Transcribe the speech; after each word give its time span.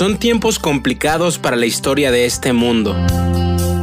Son 0.00 0.16
tiempos 0.16 0.58
complicados 0.58 1.36
para 1.36 1.56
la 1.56 1.66
historia 1.66 2.10
de 2.10 2.24
este 2.24 2.54
mundo. 2.54 2.96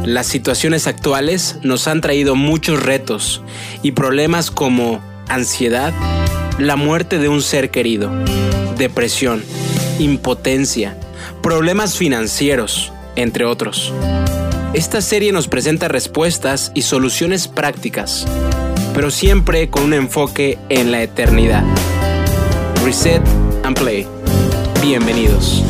Las 0.04 0.26
situaciones 0.26 0.88
actuales 0.88 1.60
nos 1.62 1.86
han 1.86 2.00
traído 2.00 2.34
muchos 2.34 2.82
retos 2.82 3.40
y 3.84 3.92
problemas 3.92 4.50
como 4.50 5.00
ansiedad, 5.28 5.92
la 6.58 6.74
muerte 6.74 7.18
de 7.18 7.28
un 7.28 7.40
ser 7.40 7.70
querido, 7.70 8.10
depresión, 8.76 9.44
impotencia, 10.00 10.98
problemas 11.40 11.96
financieros, 11.96 12.92
entre 13.14 13.44
otros. 13.44 13.92
Esta 14.74 15.00
serie 15.02 15.30
nos 15.30 15.46
presenta 15.46 15.86
respuestas 15.86 16.72
y 16.74 16.82
soluciones 16.82 17.46
prácticas, 17.46 18.26
pero 18.92 19.12
siempre 19.12 19.70
con 19.70 19.84
un 19.84 19.94
enfoque 19.94 20.58
en 20.68 20.90
la 20.90 21.00
eternidad. 21.00 21.62
Reset 22.84 23.22
and 23.62 23.78
Play. 23.78 24.04
Bienvenidos. 24.82 25.62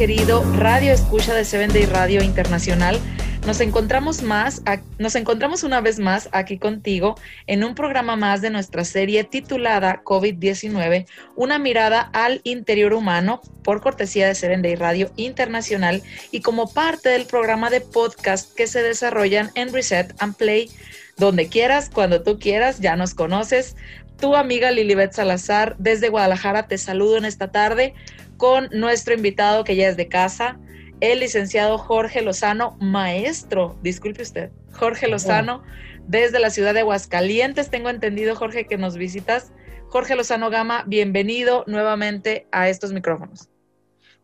Querido 0.00 0.42
Radio 0.56 0.94
Escucha 0.94 1.34
de 1.34 1.44
Seven 1.44 1.74
Day 1.74 1.84
Radio 1.84 2.22
Internacional. 2.22 2.98
Nos 3.46 3.60
encontramos 3.60 4.22
más, 4.22 4.62
nos 4.98 5.14
encontramos 5.14 5.62
una 5.62 5.82
vez 5.82 5.98
más 5.98 6.30
aquí 6.32 6.56
contigo 6.56 7.16
en 7.46 7.64
un 7.64 7.74
programa 7.74 8.16
más 8.16 8.40
de 8.40 8.48
nuestra 8.48 8.86
serie 8.86 9.24
titulada 9.24 10.02
COVID-19, 10.02 11.06
una 11.36 11.58
mirada 11.58 12.00
al 12.14 12.40
interior 12.44 12.94
humano 12.94 13.42
por 13.62 13.82
cortesía 13.82 14.26
de 14.26 14.34
Seven 14.34 14.62
Day 14.62 14.74
Radio 14.74 15.12
Internacional 15.16 16.02
y 16.30 16.40
como 16.40 16.72
parte 16.72 17.10
del 17.10 17.26
programa 17.26 17.68
de 17.68 17.82
podcast 17.82 18.54
que 18.54 18.66
se 18.66 18.82
desarrollan 18.82 19.50
en 19.54 19.70
Reset 19.70 20.14
and 20.18 20.34
Play, 20.34 20.70
donde 21.18 21.48
quieras, 21.48 21.90
cuando 21.92 22.22
tú 22.22 22.38
quieras, 22.38 22.80
ya 22.80 22.96
nos 22.96 23.12
conoces. 23.12 23.76
Tu 24.18 24.34
amiga 24.34 24.70
Lilibet 24.70 25.12
Salazar 25.12 25.76
desde 25.78 26.08
Guadalajara 26.08 26.68
te 26.68 26.78
saludo 26.78 27.18
en 27.18 27.26
esta 27.26 27.52
tarde 27.52 27.92
con 28.40 28.70
nuestro 28.72 29.12
invitado 29.12 29.64
que 29.64 29.76
ya 29.76 29.86
es 29.86 29.98
de 29.98 30.08
casa, 30.08 30.58
el 31.00 31.20
licenciado 31.20 31.76
Jorge 31.76 32.22
Lozano, 32.22 32.78
maestro, 32.80 33.78
disculpe 33.82 34.22
usted, 34.22 34.50
Jorge 34.72 35.08
Lozano, 35.08 35.62
desde 36.08 36.40
la 36.40 36.48
ciudad 36.48 36.72
de 36.72 36.80
Aguascalientes. 36.80 37.68
Tengo 37.68 37.90
entendido, 37.90 38.34
Jorge, 38.34 38.64
que 38.64 38.78
nos 38.78 38.96
visitas. 38.96 39.52
Jorge 39.88 40.16
Lozano 40.16 40.48
Gama, 40.48 40.84
bienvenido 40.86 41.64
nuevamente 41.66 42.46
a 42.50 42.70
estos 42.70 42.94
micrófonos. 42.94 43.50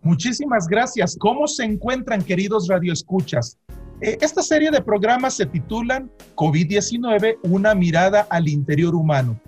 Muchísimas 0.00 0.66
gracias. 0.66 1.14
¿Cómo 1.18 1.46
se 1.46 1.64
encuentran, 1.64 2.22
queridos 2.22 2.68
radioescuchas? 2.68 3.58
Eh, 4.00 4.16
esta 4.22 4.40
serie 4.40 4.70
de 4.70 4.80
programas 4.80 5.34
se 5.34 5.44
titulan 5.44 6.10
COVID-19, 6.36 7.36
una 7.42 7.74
mirada 7.74 8.26
al 8.30 8.48
interior 8.48 8.94
humano. 8.94 9.38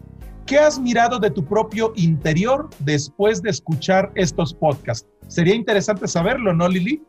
¿Qué 0.48 0.58
has 0.58 0.78
mirado 0.80 1.18
de 1.18 1.30
tu 1.30 1.44
propio 1.44 1.92
interior 1.94 2.70
después 2.78 3.42
de 3.42 3.50
escuchar 3.50 4.10
estos 4.14 4.54
podcasts? 4.54 5.06
Sería 5.26 5.54
interesante 5.54 6.08
saberlo, 6.08 6.54
¿no, 6.54 6.66
Lili? 6.66 7.02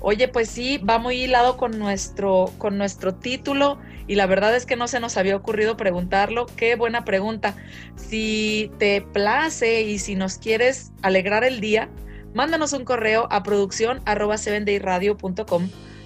Oye, 0.00 0.28
pues 0.28 0.48
sí, 0.48 0.78
va 0.78 0.98
muy 0.98 1.16
hilado 1.24 1.58
con 1.58 1.78
nuestro, 1.78 2.50
con 2.56 2.78
nuestro 2.78 3.14
título 3.14 3.78
y 4.06 4.14
la 4.14 4.24
verdad 4.24 4.56
es 4.56 4.64
que 4.64 4.74
no 4.74 4.88
se 4.88 5.00
nos 5.00 5.18
había 5.18 5.36
ocurrido 5.36 5.76
preguntarlo. 5.76 6.46
Qué 6.56 6.76
buena 6.76 7.04
pregunta. 7.04 7.56
Si 7.96 8.70
te 8.78 9.02
place 9.02 9.82
y 9.82 9.98
si 9.98 10.14
nos 10.14 10.38
quieres 10.38 10.92
alegrar 11.02 11.44
el 11.44 11.60
día, 11.60 11.90
mándanos 12.32 12.72
un 12.72 12.86
correo 12.86 13.28
a 13.30 13.42
producción 13.42 14.00
arroba 14.06 14.36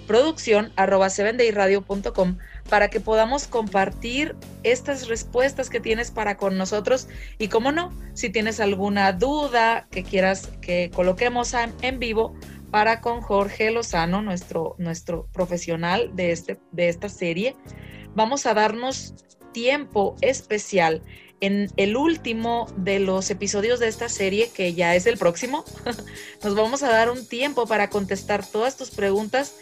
producción 0.08 0.72
arroba 0.74 1.10
para 2.68 2.88
que 2.88 3.00
podamos 3.00 3.46
compartir 3.46 4.36
estas 4.62 5.08
respuestas 5.08 5.70
que 5.70 5.80
tienes 5.80 6.10
para 6.10 6.36
con 6.36 6.56
nosotros. 6.56 7.08
Y 7.38 7.48
como 7.48 7.72
no, 7.72 7.92
si 8.14 8.30
tienes 8.30 8.60
alguna 8.60 9.12
duda 9.12 9.88
que 9.90 10.04
quieras 10.04 10.48
que 10.60 10.90
coloquemos 10.94 11.54
en 11.82 11.98
vivo 11.98 12.34
para 12.70 13.00
con 13.00 13.20
Jorge 13.20 13.70
Lozano, 13.70 14.22
nuestro, 14.22 14.74
nuestro 14.78 15.26
profesional 15.32 16.10
de, 16.14 16.32
este, 16.32 16.58
de 16.72 16.88
esta 16.88 17.08
serie, 17.08 17.56
vamos 18.14 18.46
a 18.46 18.54
darnos 18.54 19.14
tiempo 19.52 20.16
especial 20.20 21.02
en 21.40 21.70
el 21.76 21.96
último 21.96 22.66
de 22.76 22.98
los 22.98 23.30
episodios 23.30 23.80
de 23.80 23.88
esta 23.88 24.08
serie, 24.08 24.50
que 24.54 24.74
ya 24.74 24.94
es 24.94 25.06
el 25.06 25.18
próximo, 25.18 25.64
nos 26.44 26.54
vamos 26.54 26.82
a 26.82 26.88
dar 26.88 27.10
un 27.10 27.26
tiempo 27.26 27.66
para 27.66 27.90
contestar 27.90 28.44
todas 28.44 28.76
tus 28.76 28.90
preguntas 28.90 29.54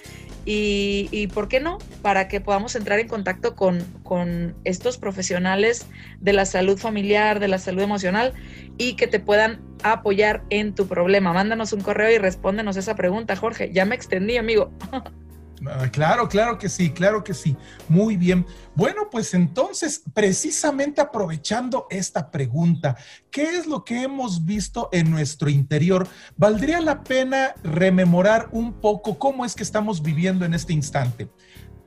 y, 0.49 1.27
¿por 1.35 1.49
qué 1.49 1.59
no? 1.59 1.79
Para 2.03 2.29
que 2.29 2.41
podamos 2.41 2.77
entrar 2.77 3.01
en 3.01 3.09
contacto 3.09 3.57
con, 3.57 3.83
con, 4.05 4.55
estos 4.63 4.97
profesionales 4.97 5.87
de 6.21 6.33
la 6.33 6.47
salud 6.47 6.79
familiar, 6.79 7.41
de 7.41 7.49
la 7.49 7.59
salud 7.59 7.83
emocional 7.83 8.33
y 8.79 8.95
que 8.95 9.09
te 9.09 9.19
puedan 9.19 9.61
apoyar 9.83 10.45
en 10.51 10.73
tu 10.73 10.87
problema. 10.87 11.33
Mándanos 11.33 11.73
un 11.73 11.81
correo 11.81 12.13
y 12.13 12.19
respóndenos 12.19 12.77
esa 12.77 12.95
pregunta, 12.95 13.35
Jorge. 13.35 13.73
Ya 13.73 13.85
me 13.87 13.97
extendí, 13.97 14.37
amigo. 14.37 14.71
Ah, 15.65 15.89
claro, 15.91 16.29
claro 16.29 16.59
que 16.59 16.69
sí, 16.69 16.91
claro 16.91 17.25
que 17.25 17.35
sí. 17.35 17.57
Muy 17.89 18.17
bien. 18.17 18.45
Bueno, 18.75 19.09
pues 19.11 19.33
entonces, 19.35 20.03
precisamente 20.13 21.01
aprovechando 21.01 21.87
esta 21.91 22.31
pregunta, 22.31 22.97
¿qué 23.31 23.57
es 23.57 23.67
lo 23.67 23.85
que 23.85 24.03
hemos 24.03 24.45
visto 24.45 24.89
en 24.93 25.11
nuestro 25.11 25.49
interior? 25.49 26.07
Valdría 26.37 26.81
la 26.81 27.03
pena 27.03 27.55
rememorar 27.63 28.49
un 28.53 28.75
poco 28.75 29.19
cómo 29.19 29.45
es 29.45 29.55
que 29.55 29.63
estamos 29.63 30.03
viviendo 30.03 30.45
en 30.45 30.55
este 30.55 30.73
instante. 30.73 31.29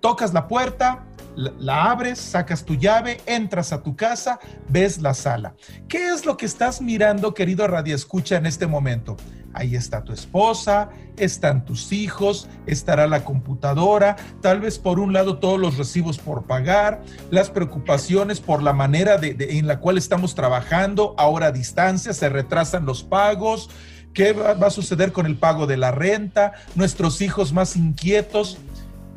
Tocas 0.01 0.34
la 0.34 0.47
puerta, 0.47 1.06
la, 1.36 1.91
abres, 1.91 2.19
sacas 2.19 2.63
tu 2.63 2.75
llave, 2.75 3.19
entras 3.25 3.72
a 3.74 3.84
tu 3.84 3.96
casa, 3.96 4.40
ves 4.69 5.00
la 5.00 5.13
sala. 5.13 5.56
¿Qué 5.88 6.07
es 6.07 6.25
lo 6.25 6.38
que 6.38 6.46
estás 6.46 6.81
mirando, 6.81 7.34
querido 7.34 7.68
Radio 7.68 7.96
Escucha, 7.96 8.38
en 8.38 8.46
este 8.46 8.66
momento? 8.66 9.18
Ahí 9.59 9.75
está 9.75 10.06
tu 10.06 10.14
esposa, 10.14 10.88
están 11.18 11.66
tus 11.66 11.92
hijos, 11.92 12.47
estará 12.66 13.08
la 13.08 13.25
computadora, 13.25 14.16
tal 14.42 14.62
vez 14.62 14.80
por 14.80 15.02
un 15.02 15.12
lado 15.12 15.38
todos 15.38 15.59
los 15.59 15.78
recibos 15.78 16.18
por 16.18 16.44
pagar, 16.46 17.03
las 17.30 17.50
preocupaciones 17.50 18.40
por 18.40 18.64
la 18.64 18.72
manera 18.72 19.18
de, 19.18 19.36
en 19.58 19.68
la 19.68 19.81
cual 19.81 19.98
estamos 19.98 20.34
trabajando, 20.34 21.14
ahora 21.18 21.48
a 21.48 21.52
distancia, 21.52 22.14
se 22.14 22.30
retrasan 22.30 22.86
los 22.86 23.03
pagos, 23.03 23.69
qué 24.14 24.31
va, 24.31 24.53
va 24.53 24.68
a 24.68 24.72
suceder 24.72 25.12
con 25.12 25.25
el 25.25 25.36
pago 25.36 25.68
de 25.68 25.75
la 25.75 25.92
renta, 25.92 26.53
nuestros 26.75 27.19
hijos 27.19 27.52
más 27.52 27.75
inquietos. 27.75 28.59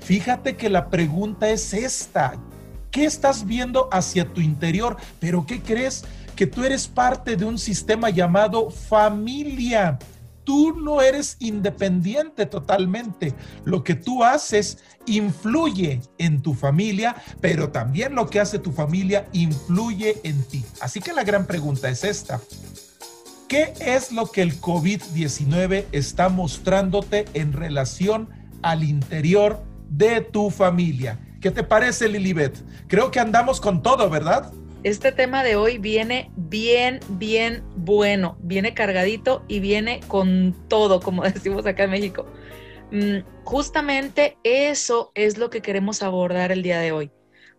Fíjate 0.01 0.57
que 0.57 0.69
la 0.69 0.91
pregunta 0.91 1.51
es 1.51 1.73
esta, 1.73 2.35
¿qué 2.91 3.05
estás 3.05 3.47
viendo 3.47 3.89
hacia 3.93 4.25
tu 4.25 4.41
interior? 4.41 4.97
Pero 5.21 5.47
¿qué 5.47 5.63
crees? 5.63 6.05
Que 6.35 6.49
tú 6.49 6.65
eres 6.65 6.89
parte 6.89 7.37
de 7.37 7.45
un 7.45 7.59
sistema 7.59 8.11
llamado 8.11 8.71
familia 8.71 10.01
tú 10.45 10.75
no 10.77 11.03
eres 11.03 11.37
independiente 11.41 12.47
totalmente. 12.47 13.35
Lo 13.65 13.85
que 13.85 13.95
tú 13.95 14.25
haces 14.25 14.79
influye 15.07 16.01
en 16.19 16.43
tu 16.43 16.55
familia, 16.55 17.17
pero 17.41 17.71
también 17.71 18.15
lo 18.15 18.29
que 18.29 18.41
hace 18.41 18.59
tu 18.59 18.73
familia 18.73 19.29
influye 19.33 20.21
en 20.25 20.43
ti. 20.45 20.65
Así 20.81 21.01
que 21.01 21.13
la 21.13 21.25
gran 21.25 21.47
pregunta 21.47 21.89
es 21.89 22.05
esta. 22.05 22.41
¿Qué 23.49 23.75
es 23.81 24.13
lo 24.13 24.31
que 24.31 24.41
el 24.43 24.61
COVID-19 24.61 25.85
está 25.93 26.29
mostrándote 26.31 27.27
en 27.35 27.53
relación 27.53 28.31
al 28.63 28.83
interior 28.83 29.63
de 29.91 30.23
tu 30.23 30.51
familia? 30.51 31.21
¿Qué 31.41 31.51
te 31.51 31.63
parece, 31.63 32.09
Lilibet? 32.09 32.57
Creo 32.89 33.11
que 33.11 33.21
andamos 33.21 33.61
con 33.61 33.83
todo, 33.83 34.09
¿verdad? 34.09 34.53
Este 34.85 35.13
tema 35.13 35.45
de 35.45 35.55
hoy 35.55 35.79
viene 35.79 36.33
bien, 36.35 36.99
bien 37.09 37.63
bueno, 37.77 38.37
viene 38.41 38.75
cargadito 38.75 39.45
y 39.47 39.61
viene 39.61 40.01
con 40.09 40.57
todo, 40.69 41.01
como 41.01 41.23
decimos 41.23 41.65
acá 41.67 41.85
en 41.85 41.91
México. 41.91 42.27
Mm, 42.91 43.19
justamente 43.45 44.37
eso 44.43 45.13
es 45.15 45.39
lo 45.39 45.51
que 45.51 45.63
queremos 45.63 46.03
abordar 46.03 46.51
el 46.51 46.65
día 46.65 46.81
de 46.81 46.91
hoy. 46.91 47.13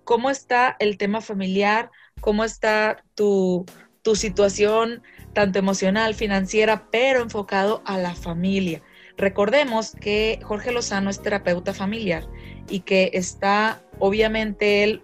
¿Cómo 0.03 0.29
está 0.29 0.75
el 0.79 0.97
tema 0.97 1.21
familiar? 1.21 1.91
¿Cómo 2.19 2.43
está 2.43 3.05
tu, 3.15 3.65
tu 4.01 4.17
situación 4.17 5.01
tanto 5.31 5.59
emocional, 5.59 6.15
financiera, 6.15 6.89
pero 6.91 7.21
enfocado 7.21 7.83
a 7.85 7.97
la 7.97 8.15
familia? 8.15 8.81
Recordemos 9.15 9.95
que 9.99 10.39
Jorge 10.43 10.73
Lozano 10.73 11.09
es 11.09 11.21
terapeuta 11.21 11.73
familiar 11.73 12.27
y 12.67 12.81
que 12.81 13.11
está, 13.13 13.81
obviamente, 13.99 14.83
él 14.83 15.03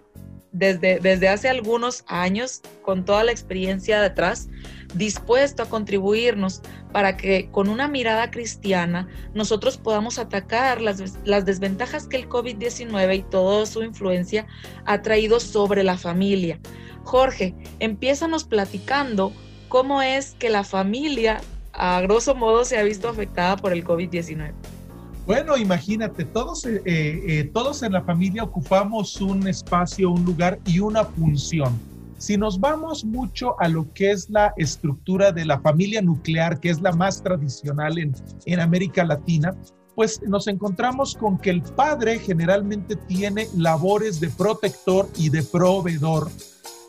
desde, 0.52 0.98
desde 0.98 1.28
hace 1.28 1.48
algunos 1.48 2.04
años, 2.06 2.62
con 2.82 3.04
toda 3.04 3.24
la 3.24 3.32
experiencia 3.32 4.00
detrás, 4.00 4.48
dispuesto 4.94 5.62
a 5.62 5.68
contribuirnos 5.68 6.62
para 6.92 7.16
que 7.16 7.48
con 7.50 7.68
una 7.68 7.88
mirada 7.88 8.30
cristiana 8.30 9.08
nosotros 9.34 9.78
podamos 9.78 10.18
atacar 10.18 10.80
las, 10.80 11.18
las 11.24 11.44
desventajas 11.44 12.06
que 12.06 12.16
el 12.16 12.28
COVID-19 12.28 13.18
y 13.18 13.22
toda 13.22 13.66
su 13.66 13.82
influencia 13.82 14.46
ha 14.86 15.02
traído 15.02 15.38
sobre 15.38 15.84
la 15.84 15.96
familia. 15.96 16.58
Jorge, 17.04 17.54
empiezanos 17.78 18.44
platicando 18.44 19.32
cómo 19.68 20.02
es 20.02 20.34
que 20.38 20.50
la 20.50 20.64
familia, 20.64 21.40
a 21.72 22.00
grosso 22.00 22.34
modo, 22.34 22.64
se 22.64 22.78
ha 22.78 22.82
visto 22.82 23.08
afectada 23.08 23.56
por 23.56 23.72
el 23.72 23.84
COVID-19. 23.84 24.52
Bueno, 25.26 25.56
imagínate, 25.56 26.24
todos, 26.24 26.64
eh, 26.66 26.82
eh, 26.84 27.50
todos 27.52 27.82
en 27.82 27.92
la 27.92 28.02
familia 28.02 28.42
ocupamos 28.42 29.20
un 29.20 29.46
espacio, 29.46 30.10
un 30.10 30.24
lugar 30.24 30.58
y 30.66 30.80
una 30.80 31.04
función. 31.04 31.78
Si 32.18 32.36
nos 32.36 32.60
vamos 32.60 33.04
mucho 33.04 33.58
a 33.60 33.68
lo 33.68 33.90
que 33.94 34.10
es 34.10 34.28
la 34.28 34.52
estructura 34.56 35.32
de 35.32 35.44
la 35.44 35.60
familia 35.60 36.02
nuclear, 36.02 36.60
que 36.60 36.70
es 36.70 36.80
la 36.80 36.92
más 36.92 37.22
tradicional 37.22 37.98
en, 37.98 38.14
en 38.44 38.60
América 38.60 39.04
Latina, 39.04 39.54
pues 39.94 40.20
nos 40.22 40.46
encontramos 40.46 41.14
con 41.14 41.38
que 41.38 41.50
el 41.50 41.62
padre 41.62 42.18
generalmente 42.18 42.96
tiene 42.96 43.48
labores 43.56 44.20
de 44.20 44.28
protector 44.30 45.08
y 45.16 45.28
de 45.28 45.42
proveedor 45.42 46.30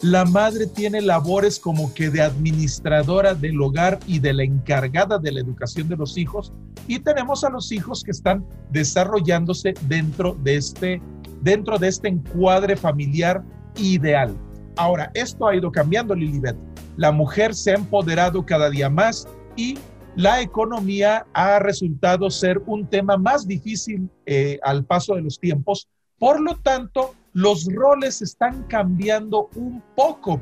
la 0.02 0.26
madre 0.26 0.66
tiene 0.66 1.00
labores 1.02 1.60
como 1.60 1.94
que 1.94 2.10
de 2.10 2.22
administradora 2.22 3.36
del 3.36 3.62
hogar 3.62 4.00
y 4.08 4.18
de 4.18 4.34
la 4.34 4.44
encargada 4.44 5.20
de 5.20 5.32
la 5.32 5.42
educación 5.42 5.88
de 5.90 5.96
los 5.96 6.18
hijos. 6.18 6.52
Y 6.88 7.00
tenemos 7.00 7.44
a 7.44 7.52
los 7.52 7.72
hijos 7.72 8.04
que 8.04 8.12
están 8.12 8.44
desarrollándose 8.72 9.76
dentro 9.88 10.36
de 10.42 10.56
este, 10.56 11.02
dentro 11.42 11.78
de 11.78 11.90
este 11.90 12.08
encuadre 12.08 12.76
familiar 12.76 13.44
ideal. 13.78 14.36
Ahora, 14.76 15.12
esto 15.14 15.48
ha 15.48 15.56
ido 15.56 15.72
cambiando, 15.72 16.16
Lilibet. 16.16 16.58
La 16.98 17.12
mujer 17.12 17.54
se 17.54 17.72
ha 17.72 17.76
empoderado 17.76 18.44
cada 18.44 18.72
día 18.72 18.90
más 18.90 19.28
y 19.56 19.78
la 20.16 20.42
economía 20.42 21.28
ha 21.34 21.60
resultado 21.60 22.32
ser 22.32 22.60
un 22.66 22.88
tema 22.88 23.18
más 23.18 23.48
difícil 23.48 24.10
eh, 24.26 24.60
al 24.64 24.84
paso 24.84 25.14
de 25.14 25.22
los 25.22 25.40
tiempos. 25.40 25.88
Por 26.18 26.42
lo 26.42 26.56
tanto, 26.56 27.14
los 27.34 27.66
roles 27.74 28.22
están 28.22 28.64
cambiando 28.64 29.50
un 29.56 29.82
poco. 29.96 30.42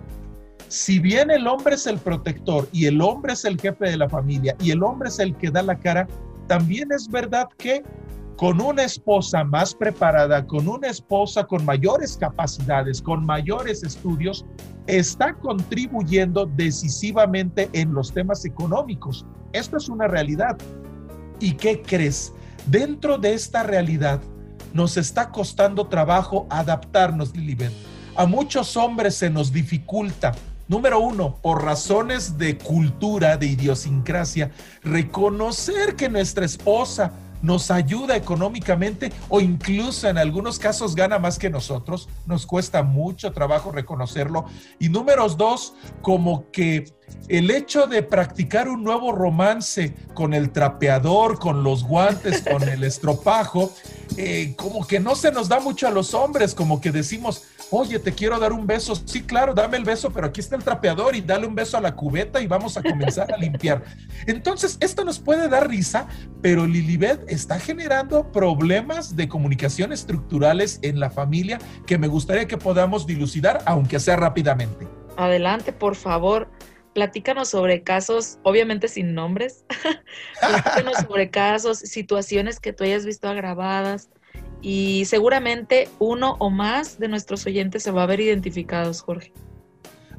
Si 0.68 1.00
bien 1.00 1.32
el 1.32 1.48
hombre 1.48 1.76
es 1.76 1.88
el 1.88 1.98
protector 1.98 2.68
y 2.72 2.86
el 2.86 3.02
hombre 3.02 3.34
es 3.34 3.46
el 3.46 3.60
jefe 3.60 3.90
de 3.90 3.98
la 3.98 4.10
familia 4.10 4.56
y 4.60 4.72
el 4.72 4.84
hombre 4.84 5.10
es 5.10 5.20
el 5.20 5.36
que 5.36 5.50
da 5.50 5.64
la 5.64 5.78
cara, 5.80 6.08
también 6.48 6.92
es 6.92 7.08
verdad 7.08 7.48
que 7.58 7.84
con 8.38 8.62
una 8.62 8.84
esposa 8.84 9.44
más 9.44 9.76
preparada, 9.76 10.46
con 10.46 10.68
una 10.68 10.88
esposa 10.88 11.44
con 11.44 11.66
mayores 11.66 12.16
capacidades, 12.18 13.02
con 13.02 13.26
mayores 13.26 13.84
estudios, 13.84 14.46
está 14.88 15.34
contribuyendo 15.34 16.46
decisivamente 16.56 17.70
en 17.74 17.94
los 17.94 18.14
temas 18.14 18.46
económicos. 18.46 19.26
Esto 19.52 19.78
es 19.78 19.90
una 19.90 20.08
realidad. 20.08 20.58
¿Y 21.40 21.54
qué 21.54 21.82
crees? 21.82 22.34
Dentro 22.68 23.18
de 23.18 23.34
esta 23.34 23.64
realidad, 23.64 24.22
nos 24.74 24.98
está 24.98 25.32
costando 25.32 25.88
trabajo 25.88 26.48
adaptarnos, 26.50 27.36
Lilibet. 27.36 27.72
A 28.16 28.26
muchos 28.26 28.76
hombres 28.78 29.16
se 29.16 29.30
nos 29.30 29.52
dificulta, 29.52 30.34
número 30.68 31.00
uno, 31.00 31.36
por 31.42 31.64
razones 31.64 32.38
de 32.38 32.58
cultura, 32.58 33.38
de 33.38 33.48
idiosincrasia, 33.48 34.52
reconocer 34.84 35.96
que 35.96 36.10
nuestra 36.10 36.46
esposa 36.46 37.12
nos 37.42 37.72
ayuda 37.72 38.16
económicamente 38.16 39.12
o 39.30 39.40
incluso 39.40 40.10
en 40.10 40.18
algunos 40.18 40.60
casos 40.60 40.96
gana 40.96 41.20
más 41.20 41.40
que 41.40 41.50
nosotros. 41.50 42.10
Nos 42.26 42.46
cuesta 42.46 42.84
mucho 42.84 43.32
trabajo 43.32 43.72
reconocerlo. 43.72 44.46
Y 44.80 44.90
números 44.90 45.38
dos, 45.38 45.74
como 46.02 46.50
que 46.52 46.92
el 47.28 47.52
hecho 47.52 47.86
de 47.88 48.02
practicar 48.04 48.68
un 48.68 48.84
nuevo 48.84 49.12
romance 49.12 49.94
con 50.14 50.34
el 50.34 50.52
trapeador, 50.52 51.40
con 51.40 51.64
los 51.64 51.84
guantes, 51.84 52.42
con 52.52 52.68
el 52.68 52.84
estropajo, 52.84 53.72
eh, 54.18 54.54
como 54.58 54.86
que 54.86 55.00
no 55.00 55.16
se 55.16 55.32
nos 55.32 55.48
da 55.48 55.60
mucho 55.60 55.88
a 55.88 55.92
los 55.92 56.14
hombres, 56.14 56.56
como 56.56 56.82
que 56.82 56.92
decimos, 56.92 57.44
oye, 57.70 58.00
te 58.00 58.14
quiero 58.14 58.40
dar 58.40 58.52
un 58.52 58.66
beso. 58.66 58.96
Sí, 58.96 59.22
claro, 59.22 59.54
dame 59.54 59.78
el 59.78 59.84
beso, 59.84 60.12
pero 60.12 60.28
aquí 60.28 60.40
está 60.40 60.56
el 60.56 60.64
trapeador 60.64 61.16
y 61.16 61.22
dale 61.22 61.48
un 61.48 61.56
beso 61.56 61.78
a 61.78 61.82
la 61.82 61.96
cubeta 61.96 62.42
y 62.42 62.48
vamos 62.48 62.78
a 62.78 62.84
comenzar 62.84 63.32
a 63.32 63.38
limpiar. 63.40 63.84
Entonces, 64.26 64.78
esto 64.80 65.06
nos 65.06 65.20
puede 65.20 65.48
dar 65.48 65.70
risa, 65.70 66.08
pero 66.42 66.66
Lilibet 66.66 67.24
está 67.28 67.60
generando 67.60 68.32
problemas 68.32 69.16
de 69.16 69.28
comunicación 69.28 69.94
estructurales 69.94 70.80
en 70.82 71.00
la 71.00 71.10
familia 71.10 71.60
que 71.86 71.98
me 71.98 72.08
gustaría 72.08 72.48
que 72.48 72.58
podamos 72.58 73.06
dilucidar, 73.06 73.62
aunque 73.66 74.00
sea 74.00 74.16
rápidamente. 74.16 74.88
Adelante, 75.18 75.74
por 75.74 75.96
favor. 75.96 76.50
Platícanos 76.94 77.50
sobre 77.50 77.84
casos, 77.84 78.40
obviamente 78.44 78.88
sin 78.88 79.14
nombres. 79.14 79.66
Platícanos 80.40 80.98
sobre 81.08 81.30
casos, 81.30 81.80
situaciones 81.80 82.60
que 82.60 82.74
tú 82.74 82.84
hayas 82.84 83.06
visto 83.06 83.28
agravadas, 83.28 84.10
y 84.62 85.06
seguramente 85.06 85.90
uno 86.00 86.36
o 86.40 86.50
más 86.50 87.00
de 87.00 87.08
nuestros 87.08 87.46
oyentes 87.46 87.84
se 87.84 87.92
va 87.92 88.04
a 88.04 88.06
ver 88.06 88.20
identificados, 88.20 89.02
Jorge. 89.02 89.32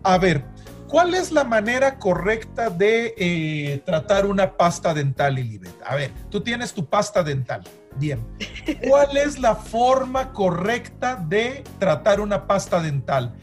A 0.02 0.17
ver, 0.17 0.44
¿cuál 0.88 1.14
es 1.14 1.31
la 1.31 1.44
manera 1.44 1.99
correcta 1.99 2.70
de 2.70 3.14
eh, 3.19 3.82
tratar 3.84 4.25
una 4.25 4.56
pasta 4.56 4.94
dental, 4.94 5.34
Lilibet? 5.34 5.75
A 5.84 5.94
ver, 5.94 6.11
tú 6.31 6.40
tienes 6.40 6.72
tu 6.72 6.87
pasta 6.87 7.22
dental. 7.22 7.62
Bien. 7.96 8.26
¿Cuál 8.88 9.17
es 9.17 9.38
la 9.38 9.55
forma 9.55 10.32
correcta 10.32 11.17
de 11.17 11.64
tratar 11.78 12.20
una 12.20 12.46
pasta 12.46 12.81
dental? 12.81 13.34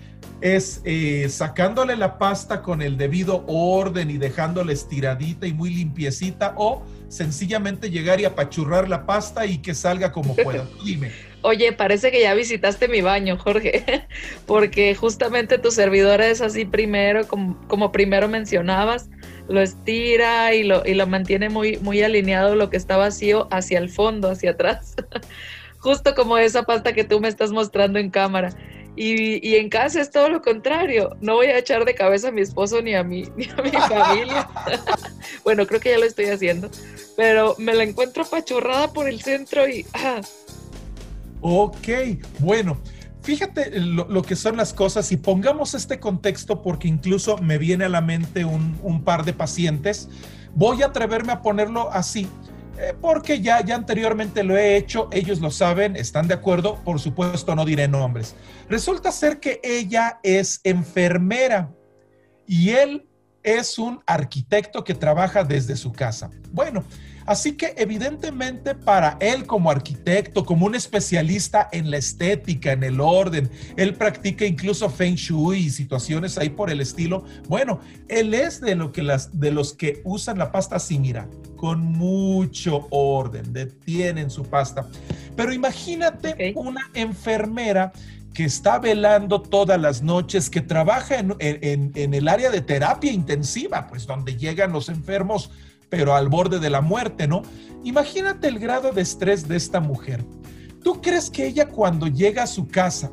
Es 0.41 0.81
eh, 0.85 1.27
sacándole 1.29 1.95
la 1.95 2.17
pasta 2.17 2.61
con 2.61 2.81
el 2.81 2.97
debido 2.97 3.43
orden 3.47 4.11
y 4.11 4.17
dejándola 4.17 4.71
estiradita 4.71 5.47
y 5.47 5.53
muy 5.53 5.71
limpiecita 5.71 6.53
o 6.57 6.83
sencillamente 7.07 7.89
llegar 7.89 8.19
y 8.21 8.25
apachurrar 8.25 8.87
la 8.87 9.05
pasta 9.05 9.45
y 9.45 9.59
que 9.59 9.73
salga 9.73 10.11
como 10.11 10.35
pueda. 10.35 10.67
Dime. 10.85 11.11
Oye, 11.41 11.71
parece 11.71 12.11
que 12.11 12.21
ya 12.21 12.33
visitaste 12.33 12.87
mi 12.87 13.01
baño, 13.01 13.37
Jorge, 13.37 14.05
porque 14.45 14.93
justamente 14.95 15.57
tu 15.57 15.71
servidora 15.71 16.27
es 16.27 16.41
así 16.41 16.65
primero, 16.65 17.27
como, 17.27 17.59
como 17.67 17.91
primero 17.91 18.27
mencionabas, 18.27 19.09
lo 19.47 19.61
estira 19.61 20.53
y 20.53 20.63
lo, 20.63 20.85
y 20.85 20.93
lo 20.93 21.07
mantiene 21.07 21.49
muy, 21.49 21.77
muy 21.77 22.01
alineado 22.01 22.55
lo 22.55 22.69
que 22.69 22.77
está 22.77 22.97
vacío 22.97 23.47
hacia 23.49 23.79
el 23.79 23.89
fondo, 23.89 24.29
hacia 24.29 24.51
atrás, 24.51 24.95
justo 25.79 26.15
como 26.15 26.37
esa 26.37 26.63
pasta 26.63 26.93
que 26.93 27.03
tú 27.03 27.19
me 27.19 27.27
estás 27.27 27.51
mostrando 27.51 27.97
en 27.97 28.09
cámara. 28.09 28.49
Y, 28.97 29.55
en 29.55 29.69
casa 29.69 30.01
es 30.01 30.09
todo 30.09 30.27
lo 30.27 30.41
contrario. 30.41 31.15
No 31.21 31.35
voy 31.35 31.47
a 31.47 31.57
echar 31.59 31.85
de 31.85 31.93
cabeza 31.93 32.29
a 32.29 32.31
mi 32.31 32.41
esposo 32.41 32.81
ni 32.81 32.95
a 32.95 33.03
mi, 33.03 33.21
ni 33.37 33.45
a 33.45 33.61
mi 33.61 33.69
familia. 33.69 34.49
bueno, 35.43 35.67
creo 35.67 35.79
que 35.79 35.91
ya 35.91 35.99
lo 35.99 36.05
estoy 36.05 36.25
haciendo. 36.25 36.69
Pero 37.15 37.55
me 37.59 37.75
la 37.75 37.83
encuentro 37.83 38.25
pachurrada 38.25 38.91
por 38.91 39.07
el 39.07 39.21
centro 39.21 39.67
y... 39.69 39.85
Ah. 39.93 40.21
Ok, 41.41 41.87
bueno. 42.39 42.81
Fíjate 43.21 43.77
lo, 43.79 44.21
que 44.23 44.37
son 44.37 44.55
las 44.55 44.73
cosas 44.73 45.11
y 45.11 45.17
pongamos 45.17 45.73
este 45.73 45.99
contexto 45.99 46.61
porque 46.61 46.87
incluso 46.87 47.37
me 47.39 47.57
viene 47.57 47.83
a 47.83 47.89
la 47.89 47.99
mente 47.99 48.45
un 48.45 49.03
par 49.03 49.25
de 49.25 49.33
pacientes. 49.33 50.07
Voy 50.55 50.81
a 50.81 50.87
atreverme 50.87 51.33
a 51.33 51.41
ponerlo 51.41 51.91
así 51.91 52.25
eh, 52.79 52.93
porque 52.99 53.41
ya, 53.41 53.63
ya 53.63 53.75
anteriormente 53.75 54.43
lo 54.43 54.57
he 54.57 54.75
hecho, 54.77 55.09
ellos 55.11 55.39
lo 55.39 55.51
saben, 55.51 55.95
están 55.95 56.27
de 56.27 56.35
acuerdo, 56.35 56.75
por 56.83 56.99
supuesto 56.99 57.55
no 57.55 57.65
diré 57.65 57.87
nombres. 57.87 58.35
Resulta 58.69 59.11
ser 59.11 59.39
que 59.39 59.59
ella 59.63 60.19
es 60.23 60.61
enfermera 60.63 61.71
y 62.45 62.69
él 62.71 63.07
es 63.43 63.79
un 63.79 64.01
arquitecto 64.05 64.83
que 64.83 64.93
trabaja 64.93 65.43
desde 65.43 65.75
su 65.75 65.91
casa. 65.91 66.29
Bueno, 66.51 66.83
Así 67.27 67.57
que 67.57 67.73
evidentemente 67.75 68.73
para 68.73 69.17
él 69.19 69.45
como 69.45 69.69
arquitecto, 69.69 70.45
como 70.45 70.65
un 70.65 70.75
especialista 70.75 71.67
en 71.73 71.91
la 71.91 71.97
estética, 71.97 72.71
en 72.71 72.83
el 72.83 73.01
orden, 73.01 73.51
él 73.75 73.95
practica 73.95 74.45
incluso 74.45 74.89
feng 74.89 75.15
shui 75.15 75.57
y 75.59 75.69
situaciones 75.69 76.37
ahí 76.37 76.49
por 76.49 76.69
el 76.69 76.79
estilo. 76.79 77.25
Bueno, 77.49 77.81
él 78.07 78.33
es 78.33 78.61
de, 78.61 78.75
lo 78.75 78.93
que 78.93 79.03
las, 79.03 79.37
de 79.37 79.51
los 79.51 79.73
que 79.73 80.01
usan 80.05 80.37
la 80.37 80.53
pasta 80.53 80.77
así, 80.77 80.97
mira, 80.97 81.27
con 81.57 81.81
mucho 81.81 82.87
orden, 82.91 83.51
detienen 83.51 84.29
su 84.29 84.43
pasta. 84.43 84.87
Pero 85.35 85.51
imagínate 85.51 86.53
una 86.55 86.89
enfermera 86.93 87.91
que 88.33 88.45
está 88.45 88.79
velando 88.79 89.41
todas 89.41 89.81
las 89.81 90.01
noches, 90.01 90.49
que 90.49 90.61
trabaja 90.61 91.19
en, 91.19 91.35
en, 91.39 92.13
el 92.13 92.27
área 92.29 92.51
de 92.51 92.61
terapia 92.61 93.11
intensiva, 93.11 93.87
pues 93.87 94.05
donde 94.05 94.37
llegan 94.37 94.71
los 94.71 94.87
enfermos 94.87 95.51
pero 95.89 96.15
al 96.15 96.29
borde 96.29 96.59
de 96.59 96.69
la 96.69 96.81
muerte, 96.81 97.27
¿no? 97.27 97.43
Imagínate 97.83 98.47
el 98.47 98.59
grado 98.59 98.91
de 98.91 99.01
estrés 99.01 99.47
de 99.47 99.55
esta 99.55 99.79
mujer. 99.79 100.23
¿Tú 100.83 101.01
crees 101.01 101.29
que 101.29 101.45
ella 101.45 101.67
cuando 101.67 102.07
llega 102.07 102.43
a 102.43 102.47
su 102.47 102.67
casa, 102.67 103.11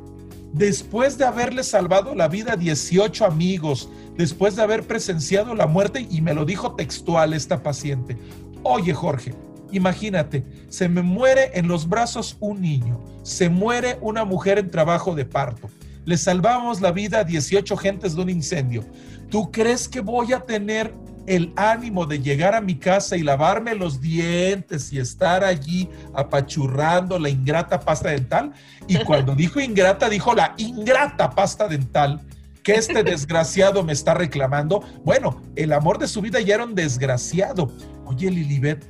después 0.52 1.19
de 1.19 1.25
haberle 1.25 1.64
salvado 1.64 2.14
la 2.14 2.28
vida 2.28 2.52
a 2.52 2.57
18 2.57 3.25
amigos, 3.25 3.88
después 4.16 4.57
de 4.57 4.62
haber 4.62 4.87
presenciado 4.87 5.54
la 5.54 5.66
muerte, 5.66 6.07
y 6.09 6.21
me 6.21 6.35
lo 6.35 6.45
dijo 6.45 6.75
textual 6.75 7.33
esta 7.35 7.62
paciente, 7.62 8.16
oye 8.62 8.95
Jorge, 8.95 9.35
imagínate, 9.73 10.45
se 10.69 10.88
me 10.88 11.02
muere 11.02 11.50
en 11.54 11.66
los 11.66 11.88
brazos 11.88 12.37
un 12.40 12.61
niño, 12.61 13.00
se 13.23 13.49
muere 13.49 13.99
una 14.00 14.25
mujer 14.25 14.59
en 14.59 14.71
trabajo 14.71 15.14
de 15.14 15.25
parto, 15.25 15.69
le 16.04 16.16
salvamos 16.16 16.81
la 16.81 16.93
vida 16.93 17.21
a 17.21 17.25
18 17.25 17.76
gentes 17.76 18.14
de 18.14 18.23
un 18.23 18.31
incendio. 18.31 18.85
¿Tú 19.31 19.50
crees 19.50 19.88
que 19.88 20.00
voy 20.00 20.33
a 20.33 20.40
tener 20.40 20.93
el 21.26 21.52
ánimo 21.57 22.07
de 22.07 22.21
llegar 22.21 22.54
a 22.54 22.61
mi 22.61 22.76
casa 22.76 23.16
y 23.16 23.23
lavarme 23.23 23.75
los 23.75 24.00
dientes 24.00 24.93
y 24.93 24.99
estar 24.99 25.45
allí 25.45 25.88
apachurrando 26.14 27.19
la 27.19 27.28
ingrata 27.28 27.81
pasta 27.81 28.11
dental? 28.11 28.52
Y 28.88 28.99
cuando 29.04 29.35
dijo 29.37 29.61
ingrata, 29.61 30.09
dijo 30.09 30.35
la 30.35 30.54
ingrata 30.57 31.31
pasta 31.31 31.69
dental 31.69 32.21
que 32.62 32.73
este 32.73 33.02
desgraciado 33.04 33.85
me 33.85 33.93
está 33.93 34.14
reclamando. 34.14 34.83
Bueno, 35.04 35.40
el 35.57 35.73
amor 35.73 35.99
de 35.99 36.09
su 36.09 36.21
vida 36.21 36.40
ya 36.40 36.57
era 36.57 36.64
un 36.64 36.75
desgraciado. 36.75 37.71
Oye, 38.07 38.31
Lilibet, 38.31 38.85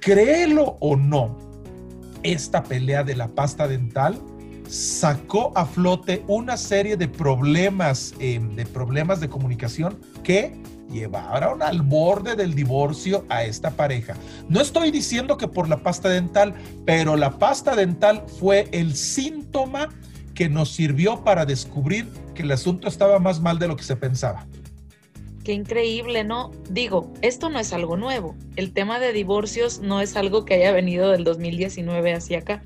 créelo 0.00 0.76
o 0.80 0.96
no, 0.96 1.38
esta 2.22 2.62
pelea 2.62 3.04
de 3.04 3.16
la 3.16 3.28
pasta 3.28 3.66
dental 3.66 4.20
sacó 4.68 5.52
a 5.56 5.64
flote 5.64 6.24
una 6.28 6.56
serie 6.56 6.96
de 6.96 7.08
problemas, 7.08 8.14
em, 8.18 8.54
de 8.54 8.66
problemas 8.66 9.20
de 9.20 9.28
comunicación 9.28 9.98
que 10.22 10.60
llevaron 10.90 11.62
al 11.62 11.82
borde 11.82 12.36
del 12.36 12.54
divorcio 12.54 13.24
a 13.28 13.44
esta 13.44 13.70
pareja. 13.70 14.16
No 14.48 14.60
estoy 14.60 14.90
diciendo 14.90 15.36
que 15.36 15.48
por 15.48 15.68
la 15.68 15.82
pasta 15.82 16.08
dental, 16.08 16.54
pero 16.84 17.16
la 17.16 17.38
pasta 17.38 17.76
dental 17.76 18.24
fue 18.40 18.68
el 18.72 18.94
síntoma 18.94 19.88
que 20.34 20.48
nos 20.48 20.70
sirvió 20.70 21.24
para 21.24 21.44
descubrir 21.46 22.06
que 22.34 22.42
el 22.42 22.52
asunto 22.52 22.88
estaba 22.88 23.18
más 23.18 23.40
mal 23.40 23.58
de 23.58 23.68
lo 23.68 23.76
que 23.76 23.82
se 23.82 23.96
pensaba. 23.96 24.46
Qué 25.44 25.52
increíble, 25.52 26.24
¿no? 26.24 26.50
Digo, 26.68 27.12
esto 27.22 27.48
no 27.48 27.58
es 27.58 27.72
algo 27.72 27.96
nuevo. 27.96 28.36
El 28.56 28.72
tema 28.72 29.00
de 29.00 29.12
divorcios 29.12 29.80
no 29.80 30.00
es 30.00 30.14
algo 30.16 30.44
que 30.44 30.54
haya 30.54 30.72
venido 30.72 31.10
del 31.10 31.24
2019 31.24 32.12
hacia 32.12 32.38
acá, 32.38 32.62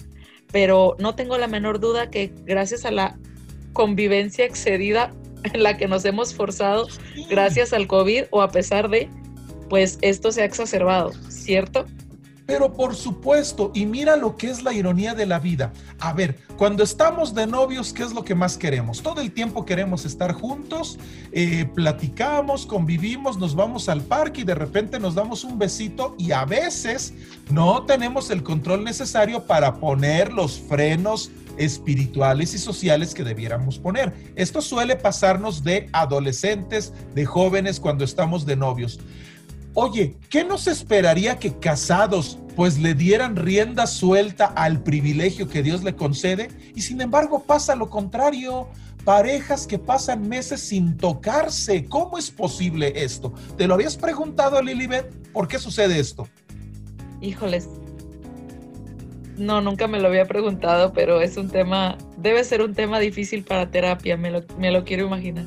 pero 0.50 0.97
no 0.99 1.14
tengo 1.14 1.38
la 1.38 1.47
menor 1.47 1.81
duda 1.81 2.11
que 2.11 2.33
gracias 2.45 2.85
a 2.85 2.91
la 2.91 3.19
convivencia 3.73 4.45
excedida 4.45 5.12
en 5.45 5.63
la 5.63 5.77
que 5.77 5.89
nos 5.89 6.05
hemos 6.05 6.35
forzado, 6.35 6.89
gracias 7.29 7.73
al 7.73 7.87
COVID 7.87 8.25
o 8.31 8.43
a 8.43 8.51
pesar 8.51 8.89
de, 8.89 9.09
pues 9.69 9.99
esto 10.03 10.33
se 10.33 10.43
ha 10.43 10.45
exacerbado, 10.45 11.13
¿cierto? 11.29 11.87
Pero 12.53 12.75
por 12.75 12.95
supuesto, 12.95 13.71
y 13.73 13.87
mira 13.87 14.15
lo 14.15 14.37
que 14.37 14.51
es 14.51 14.63
la 14.63 14.75
ironía 14.75 15.15
de 15.15 15.25
la 15.25 15.39
vida. 15.39 15.73
A 15.99 16.13
ver, 16.13 16.39
cuando 16.59 16.83
estamos 16.83 17.35
de 17.35 17.47
novios, 17.47 17.95
¿qué 17.95 18.03
es 18.03 18.13
lo 18.13 18.27
que 18.27 18.35
más 18.35 18.59
queremos? 18.59 19.03
Todo 19.03 19.23
el 19.23 19.33
tiempo 19.33 19.65
queremos 19.65 20.05
estar 20.05 20.35
juntos, 20.35 20.99
eh, 21.33 21.65
platicamos, 21.75 22.67
convivimos, 22.67 23.39
nos 23.39 23.55
vamos 23.55 23.89
al 23.89 24.03
parque 24.03 24.43
y 24.43 24.45
de 24.45 24.55
repente 24.55 25.01
nos 25.01 25.15
damos 25.15 25.45
un 25.45 25.59
besito 25.59 26.15
y 26.19 26.33
a 26.33 26.45
veces 26.45 27.15
no 27.51 27.87
tenemos 27.87 28.29
el 28.29 28.43
control 28.43 28.85
necesario 28.85 29.45
para 29.47 29.77
poner 29.77 30.31
los 30.31 30.61
frenos 30.61 31.31
espirituales 31.57 32.53
y 32.53 32.59
sociales 32.59 33.15
que 33.15 33.25
debiéramos 33.25 33.79
poner. 33.79 34.13
Esto 34.37 34.61
suele 34.61 34.97
pasarnos 34.97 35.65
de 35.65 35.89
adolescentes, 35.95 36.93
de 37.15 37.25
jóvenes 37.25 37.81
cuando 37.81 38.05
estamos 38.05 38.45
de 38.45 38.57
novios. 38.57 39.01
Oye, 39.75 40.17
¿qué 40.29 40.45
nos 40.45 40.67
esperaría 40.67 41.38
que 41.38 41.59
casados 41.59 42.38
pues 42.55 42.79
le 42.79 42.95
dieran 42.95 43.37
rienda 43.37 43.87
suelta 43.87 44.45
al 44.45 44.83
privilegio 44.83 45.49
que 45.49 45.62
Dios 45.62 45.83
le 45.83 45.97
concede? 45.97 46.49
Y 46.75 46.83
sin 46.83 47.00
embargo 47.00 47.45
pasa 47.45 47.75
lo 47.75 47.88
contrario. 47.88 48.69
Parejas 49.05 49.67
que 49.67 49.79
pasan 49.79 50.29
meses 50.29 50.61
sin 50.61 50.97
tocarse. 50.97 51.87
¿Cómo 51.87 52.19
es 52.19 52.31
posible 52.31 52.93
esto? 53.02 53.33
¿Te 53.57 53.67
lo 53.67 53.75
habías 53.75 53.97
preguntado, 53.97 54.61
Lilibet? 54.62 55.11
¿Por 55.33 55.49
qué 55.49 55.59
sucede 55.59 55.99
esto? 55.99 56.29
Híjoles. 57.23 57.69
No, 59.38 59.62
nunca 59.62 59.88
me 59.88 59.99
lo 59.99 60.09
había 60.09 60.26
preguntado, 60.26 60.93
pero 60.93 61.23
es 61.23 61.38
un 61.38 61.49
tema, 61.49 61.97
debe 62.19 62.45
ser 62.45 62.61
un 62.61 62.75
tema 62.75 63.00
difícil 63.00 63.43
para 63.43 63.71
terapia, 63.71 64.19
me 64.19 64.31
lo, 64.31 64.43
me 64.59 64.71
lo 64.71 64.85
quiero 64.85 65.07
imaginar. 65.07 65.47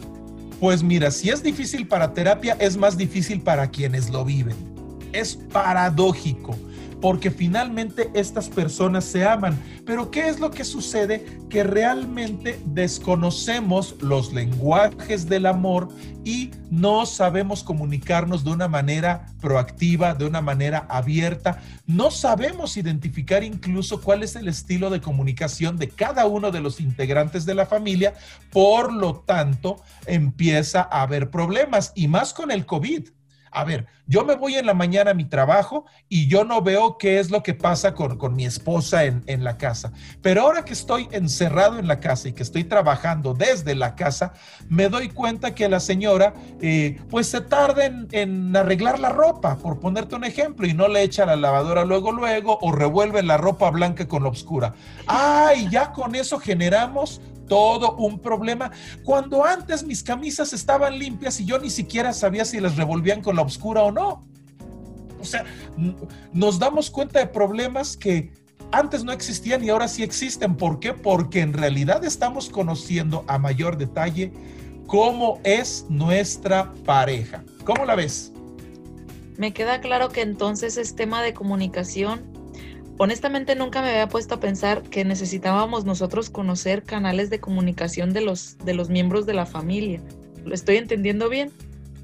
Pues 0.60 0.84
mira, 0.84 1.12
si 1.12 1.30
es 1.30 1.44
difícil 1.44 1.88
para 1.88 2.14
terapia, 2.14 2.56
es 2.60 2.78
más 2.78 2.98
difícil 2.98 3.42
para 3.42 3.70
quienes 3.70 4.10
lo 4.10 4.24
viven. 4.24 4.56
Es 5.12 5.36
paradójico 5.36 6.58
porque 7.06 7.30
finalmente 7.30 8.10
estas 8.16 8.50
personas 8.50 9.06
se 9.06 9.24
aman. 9.24 9.62
Pero 9.86 10.10
¿qué 10.10 10.28
es 10.28 10.40
lo 10.40 10.50
que 10.50 10.64
sucede? 10.64 11.24
Que 11.52 11.64
realmente 11.64 12.60
desconocemos 12.66 13.96
los 14.02 14.34
lenguajes 14.34 15.30
del 15.30 15.46
amor 15.46 15.90
y 16.24 16.50
no 16.72 17.06
sabemos 17.06 17.64
comunicarnos 17.64 18.44
de 18.44 18.50
una 18.50 18.68
manera 18.68 19.28
proactiva, 19.40 20.16
de 20.16 20.26
una 20.26 20.42
manera 20.42 20.88
abierta. 20.90 21.62
No 21.86 22.10
sabemos 22.10 22.76
identificar 22.76 23.44
incluso 23.44 24.02
cuál 24.02 24.24
es 24.24 24.36
el 24.36 24.48
estilo 24.48 24.90
de 24.90 25.00
comunicación 25.00 25.78
de 25.78 25.90
cada 25.90 26.26
uno 26.26 26.50
de 26.50 26.62
los 26.62 26.80
integrantes 26.80 27.46
de 27.46 27.54
la 27.54 27.68
familia. 27.68 28.16
Por 28.52 28.92
lo 28.92 29.18
tanto, 29.18 29.76
empieza 30.08 30.82
a 30.82 31.04
haber 31.04 31.30
problemas 31.30 31.92
y 31.94 32.08
más 32.08 32.34
con 32.34 32.50
el 32.50 32.66
COVID 32.66 33.10
a 33.56 33.64
ver, 33.64 33.88
yo 34.08 34.24
me 34.24 34.36
voy 34.36 34.56
en 34.56 34.66
la 34.66 34.74
mañana 34.74 35.12
a 35.12 35.14
mi 35.14 35.26
trabajo 35.26 35.86
y 36.10 36.28
yo 36.28 36.44
no 36.44 36.62
veo 36.62 36.98
qué 36.98 37.20
es 37.20 37.32
lo 37.32 37.42
que 37.42 37.54
pasa 37.54 37.94
con, 37.94 38.36
mi 38.36 38.46
esposa 38.46 39.04
en, 39.06 39.44
la 39.44 39.58
casa. 39.58 39.92
Pero 40.22 40.42
ahora 40.42 40.64
que 40.64 40.74
estoy 40.74 41.08
encerrado 41.12 41.80
en 41.80 41.88
la 41.88 42.00
casa 42.00 42.30
y 42.30 42.34
que 42.34 42.44
estoy 42.44 42.64
trabajando 42.64 43.34
desde 43.34 43.76
la 43.76 43.96
casa, 43.96 44.34
me 44.70 44.90
doy 44.90 45.10
cuenta 45.10 45.56
que 45.56 45.70
la 45.70 45.80
señora 45.80 46.34
eh, 46.62 47.00
pues 47.10 47.28
se 47.28 47.42
tarda 47.42 47.86
en, 47.86 48.08
en, 48.12 48.56
arreglar 48.56 49.00
la 49.00 49.10
ropa, 49.10 49.58
por 49.58 49.80
ponerte 49.80 50.16
un 50.16 50.24
ejemplo, 50.24 50.68
y 50.68 50.74
no 50.74 50.88
le 50.88 51.04
echa 51.04 51.26
la 51.26 51.36
lavadora 51.36 51.86
luego, 51.86 52.12
luego, 52.12 52.58
o 52.62 52.72
revuelve 52.72 53.24
la 53.24 53.38
ropa 53.38 53.70
blanca 53.72 54.08
con 54.08 54.24
la 54.24 54.30
oscura. 54.30 54.74
Ay, 55.08 55.68
ya 55.70 55.92
con 55.92 56.16
eso 56.16 56.40
generamos 56.40 57.22
todo 57.48 57.96
un 57.96 58.20
problema. 58.20 58.72
Cuando 59.04 59.44
antes 59.44 59.84
mis 59.84 60.04
camisas 60.04 60.54
estaban 60.54 60.98
limpias 60.98 61.40
y 61.40 61.46
yo 61.46 61.60
ni 61.60 61.70
siquiera 61.70 62.14
sabía 62.14 62.46
si 62.46 62.60
las 62.60 62.76
revolvían 62.76 63.22
con 63.22 63.36
la 63.36 63.42
oscura 63.42 63.84
o 63.84 63.92
no. 63.92 63.95
O 64.02 65.24
sea, 65.24 65.46
nos 66.34 66.60
damos 66.60 66.92
cuenta 66.92 67.20
de 67.20 67.28
problemas 67.28 67.98
que 67.98 68.32
antes 68.72 69.04
no 69.04 69.12
existían 69.12 69.64
y 69.64 69.70
ahora 69.70 69.88
sí 69.88 70.04
existen. 70.04 70.56
¿Por 70.56 70.80
qué? 70.80 70.94
Porque 70.94 71.42
en 71.42 71.54
realidad 71.54 72.04
estamos 72.04 72.50
conociendo 72.50 73.24
a 73.28 73.38
mayor 73.38 73.78
detalle 73.78 74.32
cómo 74.88 75.40
es 75.44 75.86
nuestra 75.90 76.74
pareja. 76.86 77.44
¿Cómo 77.64 77.86
la 77.86 77.96
ves? 77.96 78.32
Me 79.38 79.54
queda 79.54 79.82
claro 79.82 80.10
que 80.10 80.22
entonces 80.22 80.78
es 80.78 80.96
tema 80.96 81.22
de 81.22 81.34
comunicación 81.34 82.36
honestamente 82.98 83.56
nunca 83.56 83.82
me 83.82 83.90
había 83.90 84.08
puesto 84.08 84.36
a 84.36 84.40
pensar 84.40 84.84
que 84.84 85.04
necesitábamos 85.06 85.86
nosotros 85.86 86.30
conocer 86.30 86.84
canales 86.84 87.30
de 87.30 87.40
comunicación 87.40 88.14
de 88.14 88.22
los, 88.22 88.58
de 88.60 88.74
los 88.74 88.90
miembros 88.90 89.26
de 89.26 89.34
la 89.34 89.46
familia. 89.46 90.02
¿Lo 90.44 90.54
estoy 90.54 90.78
entendiendo 90.78 91.30
bien? 91.30 91.52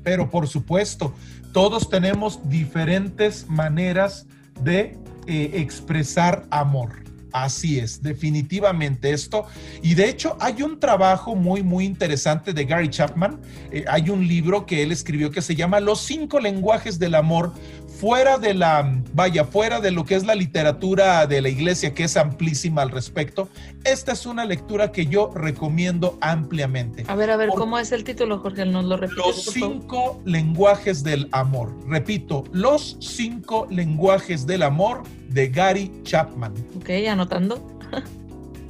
Pero 0.04 0.30
por 0.30 0.48
supuesto, 0.48 1.14
todos 1.54 1.90
tenemos 1.90 2.40
diferentes 2.50 3.48
maneras 3.50 4.26
de 4.64 4.98
eh, 5.28 5.52
expresar 5.56 6.46
amor. 6.50 7.02
Así 7.34 7.80
es, 7.80 8.02
definitivamente 8.02 9.12
esto. 9.12 9.46
Y 9.82 9.96
de 9.96 10.10
hecho 10.10 10.36
hay 10.40 10.64
un 10.64 10.80
trabajo 10.80 11.36
muy, 11.36 11.64
muy 11.64 11.86
interesante 11.86 12.54
de 12.54 12.66
Gary 12.66 12.90
Chapman. 12.90 13.40
Eh, 13.72 13.86
hay 13.88 14.10
un 14.10 14.28
libro 14.28 14.66
que 14.66 14.84
él 14.84 14.92
escribió 14.92 15.32
que 15.32 15.42
se 15.42 15.56
llama 15.56 15.80
Los 15.80 16.02
cinco 16.02 16.40
lenguajes 16.40 17.00
del 17.00 17.16
amor 17.16 17.54
fuera 18.02 18.40
de 18.40 18.56
la, 18.56 19.00
vaya, 19.14 19.46
fuera 19.46 19.80
de 19.80 19.92
lo 19.92 20.06
que 20.06 20.16
es 20.16 20.26
la 20.26 20.34
literatura 20.34 21.28
de 21.28 21.40
la 21.40 21.50
iglesia, 21.50 21.94
que 21.94 22.06
es 22.06 22.18
amplísima 22.18 22.82
al 22.82 22.90
respecto, 22.90 23.48
esta 23.84 24.14
es 24.14 24.26
una 24.26 24.44
lectura 24.44 24.92
que 24.92 25.06
yo 25.06 25.30
recomiendo 25.36 26.18
ampliamente. 26.20 27.06
A 27.08 27.14
ver, 27.14 27.30
a 27.30 27.38
ver, 27.38 27.50
¿cómo 27.50 27.78
es 27.78 27.92
el 27.92 28.04
título, 28.04 28.40
Jorge? 28.40 28.66
¿Nos 28.66 28.86
lo 28.86 28.98
repites? 28.98 29.24
Los 29.24 29.44
cinco 29.44 30.20
lenguajes 30.26 31.04
del 31.04 31.30
amor. 31.32 31.78
Repito, 31.88 32.44
los 32.52 32.98
cinco 33.00 33.68
lenguajes 33.70 34.48
del 34.48 34.64
amor 34.64 35.04
de 35.30 35.50
Gary 35.50 35.92
Chapman. 36.02 36.56
Ok, 36.78 36.90
anotando. 37.08 37.62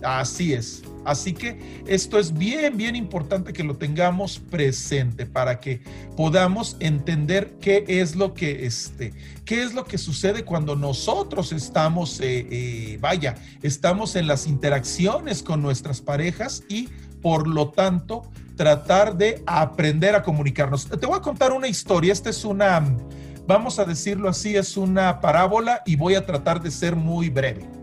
Así 0.03 0.51
es. 0.51 0.83
Así 1.03 1.33
que 1.33 1.83
esto 1.87 2.19
es 2.19 2.33
bien, 2.33 2.77
bien 2.77 2.95
importante 2.95 3.53
que 3.53 3.63
lo 3.63 3.75
tengamos 3.75 4.39
presente 4.39 5.25
para 5.25 5.59
que 5.59 5.81
podamos 6.15 6.77
entender 6.79 7.55
qué 7.59 7.83
es 7.87 8.15
lo 8.15 8.33
que, 8.33 8.65
este, 8.65 9.13
qué 9.45 9.63
es 9.63 9.73
lo 9.73 9.85
que 9.85 9.97
sucede 9.97 10.45
cuando 10.45 10.75
nosotros 10.75 11.51
estamos, 11.53 12.19
eh, 12.19 12.47
eh, 12.51 12.97
vaya, 13.01 13.35
estamos 13.63 14.15
en 14.15 14.27
las 14.27 14.45
interacciones 14.45 15.41
con 15.41 15.61
nuestras 15.61 16.01
parejas 16.01 16.63
y 16.69 16.89
por 17.21 17.47
lo 17.47 17.69
tanto 17.69 18.23
tratar 18.55 19.15
de 19.17 19.41
aprender 19.47 20.13
a 20.15 20.21
comunicarnos. 20.21 20.87
Te 20.87 21.05
voy 21.05 21.17
a 21.17 21.21
contar 21.21 21.51
una 21.51 21.67
historia. 21.67 22.13
Esta 22.13 22.29
es 22.29 22.45
una, 22.45 22.83
vamos 23.47 23.79
a 23.79 23.85
decirlo 23.85 24.29
así, 24.29 24.55
es 24.55 24.77
una 24.77 25.19
parábola 25.19 25.81
y 25.85 25.95
voy 25.95 26.13
a 26.13 26.25
tratar 26.25 26.61
de 26.61 26.69
ser 26.69 26.95
muy 26.95 27.29
breve. 27.29 27.80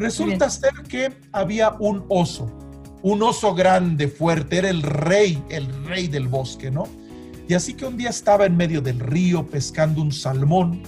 Resulta 0.00 0.48
ser 0.48 0.72
que 0.88 1.12
había 1.30 1.72
un 1.78 2.06
oso, 2.08 2.50
un 3.02 3.22
oso 3.22 3.54
grande, 3.54 4.08
fuerte, 4.08 4.56
era 4.56 4.70
el 4.70 4.80
rey, 4.80 5.44
el 5.50 5.68
rey 5.84 6.08
del 6.08 6.26
bosque, 6.26 6.70
¿no? 6.70 6.88
Y 7.46 7.52
así 7.52 7.74
que 7.74 7.84
un 7.84 7.98
día 7.98 8.08
estaba 8.08 8.46
en 8.46 8.56
medio 8.56 8.80
del 8.80 8.98
río 8.98 9.46
pescando 9.46 10.00
un 10.00 10.10
salmón. 10.10 10.82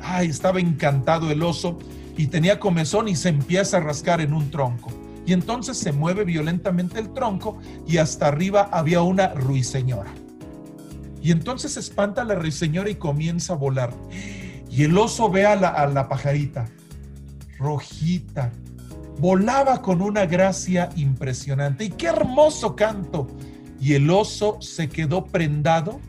Ay, 0.00 0.28
estaba 0.28 0.58
encantado 0.58 1.30
el 1.30 1.42
oso 1.42 1.78
y 2.16 2.28
tenía 2.28 2.58
comezón 2.58 3.08
y 3.08 3.16
se 3.16 3.28
empieza 3.28 3.76
a 3.76 3.80
rascar 3.80 4.22
en 4.22 4.32
un 4.32 4.50
tronco. 4.50 4.90
y 5.26 5.32
entonces 5.34 5.76
se 5.76 5.92
mueve 5.92 6.24
violentamente 6.24 6.98
el 7.00 7.12
tronco 7.12 7.58
y 7.86 7.98
hasta 7.98 8.28
arriba 8.28 8.70
había 8.72 9.02
una 9.02 9.34
ruiseñora. 9.34 10.14
Y 11.20 11.30
entonces 11.30 11.76
espanta 11.76 12.22
a 12.22 12.24
la 12.24 12.36
ruiseñora 12.36 12.88
y 12.88 12.94
comienza 12.94 13.52
a 13.52 13.56
volar. 13.56 13.92
Y 14.70 14.84
el 14.84 14.96
oso 14.96 15.28
ve 15.28 15.44
a 15.44 15.56
la, 15.56 15.68
a 15.68 15.88
la 15.88 16.08
pajarita, 16.08 16.68
rojita, 17.58 18.52
volaba 19.18 19.82
con 19.82 20.02
una 20.02 20.26
gracia 20.26 20.88
impresionante. 20.96 21.84
Y 21.84 21.90
qué 21.90 22.08
hermoso 22.08 22.76
canto. 22.76 23.28
Y 23.80 23.94
el 23.94 24.10
oso 24.10 24.58
se 24.60 24.88
quedó 24.88 25.26
prendado 25.26 26.00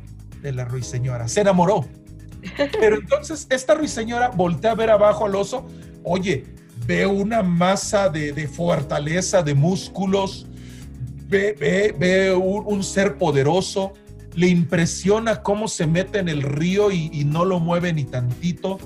de 0.41 0.53
la 0.53 0.65
ruiseñora, 0.65 1.27
se 1.27 1.41
enamoró. 1.41 1.85
Pero 2.79 2.97
entonces 2.97 3.47
esta 3.49 3.75
ruiseñora 3.75 4.29
voltea 4.29 4.71
a 4.71 4.75
ver 4.75 4.89
abajo 4.89 5.25
al 5.25 5.35
oso, 5.35 5.67
oye, 6.03 6.45
ve 6.85 7.05
una 7.05 7.43
masa 7.43 8.09
de, 8.09 8.47
fortaleza, 8.47 9.43
de 9.43 9.53
músculos, 9.53 10.47
ve, 11.27 11.55
ve, 11.99 12.33
un, 12.33 12.83
ser 12.83 13.17
poderoso, 13.17 13.93
le 14.35 14.47
impresiona 14.47 15.41
cómo 15.41 15.67
se 15.67 15.87
mete 15.87 16.19
en 16.19 16.29
el 16.29 16.43
río 16.43 16.91
y, 16.91 17.09
y 17.11 17.25
no 17.25 17.43
lo 17.43 17.59
mueve 17.59 17.91
ni 17.91 18.05
tantito 18.05 18.77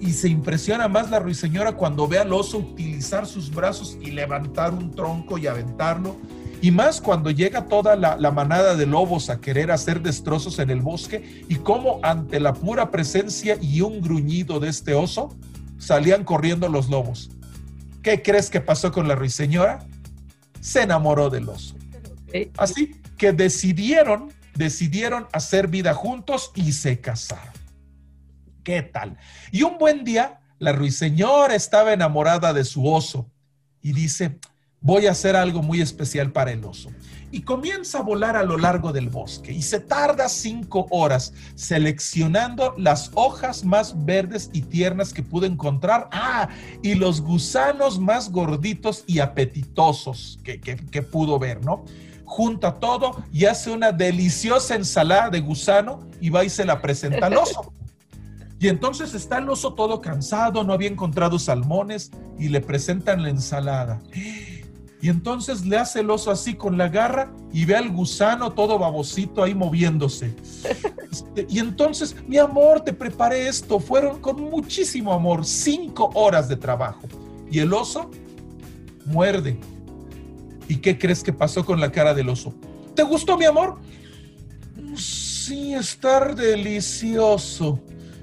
y 0.00 0.12
se 0.12 0.28
impresiona 0.28 0.88
más 0.88 1.10
la 1.10 1.18
ruiseñora 1.18 1.72
cuando 1.72 2.08
ve 2.08 2.18
al 2.18 2.32
oso 2.32 2.58
utilizar 2.58 3.26
sus 3.26 3.50
brazos 3.50 3.98
y 4.00 4.10
levantar 4.10 4.72
un 4.72 4.90
tronco 4.90 5.36
y 5.36 5.46
aventarlo. 5.46 6.16
Y 6.62 6.70
más 6.70 7.00
cuando 7.00 7.30
llega 7.30 7.66
toda 7.66 7.96
la, 7.96 8.30
manada 8.30 8.74
de 8.74 8.86
lobos 8.86 9.30
a 9.30 9.40
querer 9.40 9.70
hacer 9.70 10.02
destrozos 10.02 10.58
en 10.58 10.70
el 10.70 10.80
bosque 10.80 11.44
y 11.48 11.56
cómo 11.56 12.00
ante 12.02 12.40
la 12.40 12.54
pura 12.54 12.90
presencia 12.90 13.56
y 13.60 13.82
un 13.82 14.00
gruñido 14.00 14.60
de 14.60 14.68
este 14.68 14.94
oso 14.94 15.36
salían 15.78 16.24
corriendo 16.24 16.68
los 16.68 16.88
lobos. 16.88 17.30
¿Qué 18.02 18.22
crees 18.22 18.50
que 18.50 18.60
pasó 18.60 18.92
con 18.92 19.08
la 19.08 19.14
ruiseñora? 19.14 19.86
Se 20.60 20.82
enamoró 20.82 21.30
del 21.30 21.48
oso. 21.48 21.76
Así 22.56 22.92
que 23.16 23.32
decidieron, 23.32 24.32
decidieron 24.54 25.26
hacer 25.32 25.68
vida 25.68 25.94
juntos 25.94 26.52
y 26.54 26.72
se 26.72 27.00
casaron. 27.00 27.59
¿Qué 28.70 28.82
tal? 28.82 29.16
Y 29.50 29.64
un 29.64 29.78
buen 29.78 30.04
día, 30.04 30.38
la 30.60 30.70
ruiseñora 30.70 31.56
estaba 31.56 31.92
enamorada 31.92 32.52
de 32.52 32.64
su 32.64 32.86
oso 32.86 33.28
y 33.82 33.92
dice, 33.92 34.38
voy 34.80 35.08
a 35.08 35.10
hacer 35.10 35.34
algo 35.34 35.60
muy 35.60 35.80
especial 35.80 36.30
para 36.30 36.52
el 36.52 36.64
oso. 36.64 36.88
Y 37.32 37.42
comienza 37.42 37.98
a 37.98 38.02
volar 38.02 38.36
a 38.36 38.44
lo 38.44 38.56
largo 38.58 38.92
del 38.92 39.08
bosque 39.08 39.50
y 39.50 39.62
se 39.62 39.80
tarda 39.80 40.28
cinco 40.28 40.86
horas 40.90 41.32
seleccionando 41.56 42.72
las 42.78 43.10
hojas 43.14 43.64
más 43.64 44.04
verdes 44.04 44.50
y 44.52 44.60
tiernas 44.60 45.12
que 45.12 45.24
pudo 45.24 45.46
encontrar. 45.46 46.08
Ah, 46.12 46.48
y 46.80 46.94
los 46.94 47.22
gusanos 47.22 47.98
más 47.98 48.30
gorditos 48.30 49.02
y 49.08 49.18
apetitosos 49.18 50.38
que, 50.44 50.60
que 50.60 51.02
pudo 51.02 51.40
ver, 51.40 51.64
¿no? 51.64 51.84
junta 52.24 52.78
todo 52.78 53.24
y 53.32 53.46
hace 53.46 53.72
una 53.72 53.90
deliciosa 53.90 54.76
ensalada 54.76 55.30
de 55.30 55.40
gusano 55.40 56.08
y 56.20 56.30
va 56.30 56.44
y 56.44 56.48
se 56.48 56.64
la 56.64 56.80
presenta 56.80 57.26
al 57.26 57.36
oso. 57.36 57.72
Y 58.60 58.68
entonces 58.68 59.14
está 59.14 59.38
el 59.38 59.48
oso 59.48 59.72
todo 59.72 60.02
cansado, 60.02 60.62
no 60.64 60.74
había 60.74 60.90
encontrado 60.90 61.38
salmones 61.38 62.10
y 62.38 62.50
le 62.50 62.60
presentan 62.60 63.22
la 63.22 63.30
ensalada. 63.30 64.02
Y 65.02 65.08
entonces 65.08 65.64
le 65.64 65.78
hace 65.78 66.00
el 66.00 66.10
oso 66.10 66.30
así 66.30 66.54
con 66.54 66.76
la 66.76 66.88
garra 66.88 67.32
y 67.54 67.64
ve 67.64 67.74
al 67.74 67.88
gusano 67.90 68.52
todo 68.52 68.78
babosito 68.78 69.42
ahí 69.42 69.54
moviéndose. 69.54 70.34
Este, 71.10 71.44
y 71.50 71.58
entonces, 71.58 72.14
mi 72.28 72.38
amor, 72.38 72.82
te 72.82 72.92
preparé 72.92 73.48
esto. 73.48 73.80
Fueron 73.80 74.20
con 74.20 74.40
muchísimo 74.40 75.12
amor, 75.12 75.44
cinco 75.44 76.08
horas 76.14 76.48
de 76.48 76.54
trabajo. 76.54 77.00
Y 77.50 77.58
el 77.58 77.72
oso 77.72 78.08
muerde. 79.06 79.58
¿Y 80.68 80.76
qué 80.76 80.96
crees 80.96 81.24
que 81.24 81.32
pasó 81.32 81.64
con 81.64 81.80
la 81.80 81.90
cara 81.90 82.14
del 82.14 82.28
oso? 82.28 82.54
¿Te 82.94 83.02
gustó, 83.02 83.36
mi 83.36 83.44
amor? 83.44 83.80
Sí, 84.94 85.74
estar 85.74 86.36
delicioso. 86.36 87.80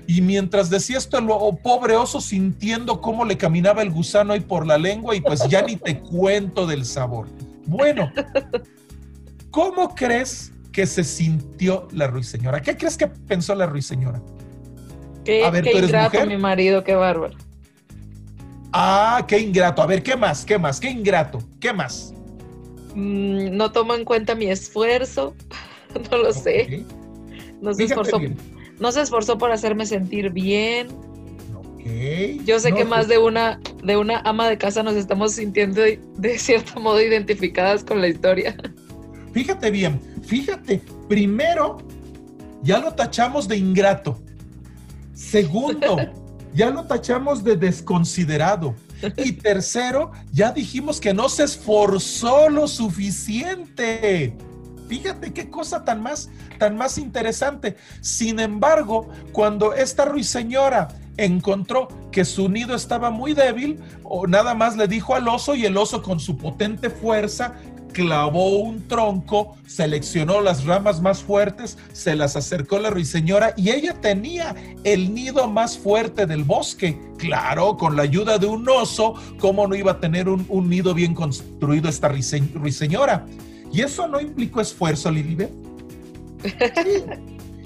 Y 0.07 0.21
mientras 0.21 0.69
decía 0.69 0.97
esto, 0.97 1.17
el 1.17 1.27
pobre 1.61 1.97
oso 1.97 2.21
sintiendo 2.21 3.01
cómo 3.01 3.25
le 3.25 3.37
caminaba 3.37 3.81
el 3.81 3.91
gusano 3.91 4.31
ahí 4.31 4.39
por 4.39 4.65
la 4.65 4.77
lengua 4.77 5.13
y 5.15 5.21
pues 5.21 5.45
ya 5.49 5.61
ni 5.61 5.75
te 5.75 5.99
cuento 6.01 6.65
del 6.65 6.85
sabor. 6.85 7.27
Bueno, 7.65 8.09
¿cómo 9.51 9.93
crees 9.93 10.53
que 10.71 10.85
se 10.85 11.03
sintió 11.03 11.89
la 11.91 12.07
ruiseñora? 12.07 12.61
¿Qué 12.61 12.77
crees 12.77 12.95
que 12.95 13.07
pensó 13.07 13.53
la 13.53 13.65
ruiseñora? 13.65 14.21
Qué, 15.25 15.43
A 15.43 15.49
ver, 15.49 15.65
qué 15.65 15.77
ingrato 15.77 16.25
mi 16.25 16.37
marido, 16.37 16.85
qué 16.85 16.95
bárbaro. 16.95 17.35
Ah, 18.71 19.25
qué 19.27 19.39
ingrato. 19.39 19.81
A 19.81 19.87
ver, 19.87 20.01
¿qué 20.01 20.15
más? 20.15 20.45
¿Qué 20.45 20.57
más? 20.57 20.79
¿Qué 20.79 20.89
ingrato? 20.89 21.39
¿Qué 21.59 21.73
más? 21.73 22.13
Mm, 22.95 23.57
no 23.57 23.73
toma 23.73 23.95
en 23.95 24.05
cuenta 24.05 24.35
mi 24.35 24.45
esfuerzo. 24.45 25.35
no 26.11 26.17
lo 26.17 26.31
sé. 26.31 26.85
No 27.61 27.73
se 27.73 27.83
esforzó 27.83 28.21
no 28.79 28.91
se 28.91 29.01
esforzó 29.01 29.37
por 29.37 29.51
hacerme 29.51 29.85
sentir 29.85 30.31
bien. 30.31 30.87
Yo 32.45 32.59
sé 32.59 32.73
que 32.73 32.83
más 32.83 33.05
pues 33.05 33.07
de 33.09 33.17
una, 33.17 33.59
de 33.83 33.97
una 33.97 34.19
ama 34.19 34.49
de 34.49 34.57
casa 34.57 34.83
nos 34.83 34.95
estamos 34.95 35.33
sintiendo 35.33 35.81
de, 35.81 36.37
cierto 36.37 36.79
modo 36.79 37.01
identificadas 37.01 37.83
con 37.83 38.01
la 38.01 38.07
historia. 38.07 38.55
Fíjate 39.33 39.71
bien, 39.71 39.99
fíjate, 40.23 40.81
primero 41.07 41.77
ya 42.63 42.79
lo 42.79 42.93
tachamos 42.93 43.47
de 43.47 43.57
ingrato. 43.57 44.19
Segundo, 45.13 45.97
ya 46.53 46.69
lo 46.69 46.83
tachamos 46.85 47.43
de 47.43 47.55
desconsiderado. 47.55 48.75
Y 49.17 49.33
tercero, 49.33 50.11
ya 50.31 50.51
dijimos 50.51 50.99
que 50.99 51.13
no 51.13 51.29
se 51.29 51.43
esforzó 51.43 52.49
lo 52.49 52.67
suficiente. 52.67 54.35
Fíjate 54.87 55.33
qué 55.33 55.49
cosa 55.49 55.83
tan 55.83 56.01
más, 56.01 56.29
tan 56.57 56.77
más 56.77 56.97
interesante. 56.97 57.75
Sin 58.01 58.39
embargo, 58.39 59.09
cuando 59.31 59.73
esta 59.73 60.05
ruiseñora 60.05 60.87
encontró 61.17 61.87
que 62.11 62.25
su 62.25 62.49
nido 62.49 62.75
estaba 62.75 63.09
muy 63.09 63.33
débil, 63.33 63.79
nada 64.27 64.53
más 64.53 64.77
le 64.77 64.87
dijo 64.87 65.15
al 65.15 65.27
oso 65.27 65.55
y 65.55 65.65
el 65.65 65.77
oso 65.77 66.01
con 66.01 66.19
su 66.19 66.37
potente 66.37 66.89
fuerza 66.89 67.55
clavó 67.97 68.59
un 68.59 68.87
tronco, 68.87 69.55
seleccionó 69.65 70.39
las 70.41 70.65
ramas 70.65 71.01
más 71.01 71.23
fuertes, 71.23 71.79
se 71.93 72.15
las 72.15 72.35
acercó 72.35 72.77
la 72.77 72.91
ruiseñora 72.91 73.55
y 73.57 73.71
ella 73.71 73.99
tenía 73.99 74.55
el 74.83 75.15
nido 75.15 75.47
más 75.47 75.79
fuerte 75.79 76.27
del 76.27 76.43
bosque. 76.43 77.01
Claro, 77.17 77.75
con 77.75 77.95
la 77.95 78.03
ayuda 78.03 78.37
de 78.37 78.45
un 78.45 78.69
oso, 78.69 79.15
¿cómo 79.39 79.67
no 79.67 79.73
iba 79.73 79.93
a 79.93 79.99
tener 79.99 80.29
un, 80.29 80.45
un 80.47 80.69
nido 80.69 80.93
bien 80.93 81.15
construido 81.15 81.89
esta 81.89 82.07
ruiseñora? 82.07 83.25
Y 83.77 83.81
eso 83.83 84.07
no 84.07 84.19
implicó 84.19 84.59
esfuerzo, 84.59 85.11
Lilibet. 85.11 85.51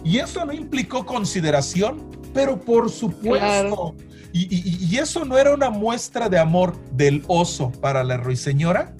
Y 0.03 0.17
eso 0.17 0.43
no 0.43 0.51
implicó 0.51 1.05
consideración, 1.05 2.05
pero 2.33 2.59
por 2.59 2.89
supuesto. 2.89 3.95
Y, 4.33 4.97
eso 4.97 5.23
no 5.23 5.37
era 5.37 5.53
una 5.53 5.69
muestra 5.69 6.27
de 6.27 6.37
amor 6.37 6.75
del 6.91 7.23
oso 7.27 7.71
para 7.79 8.03
la 8.03 8.17
ruiseñora. 8.17 8.93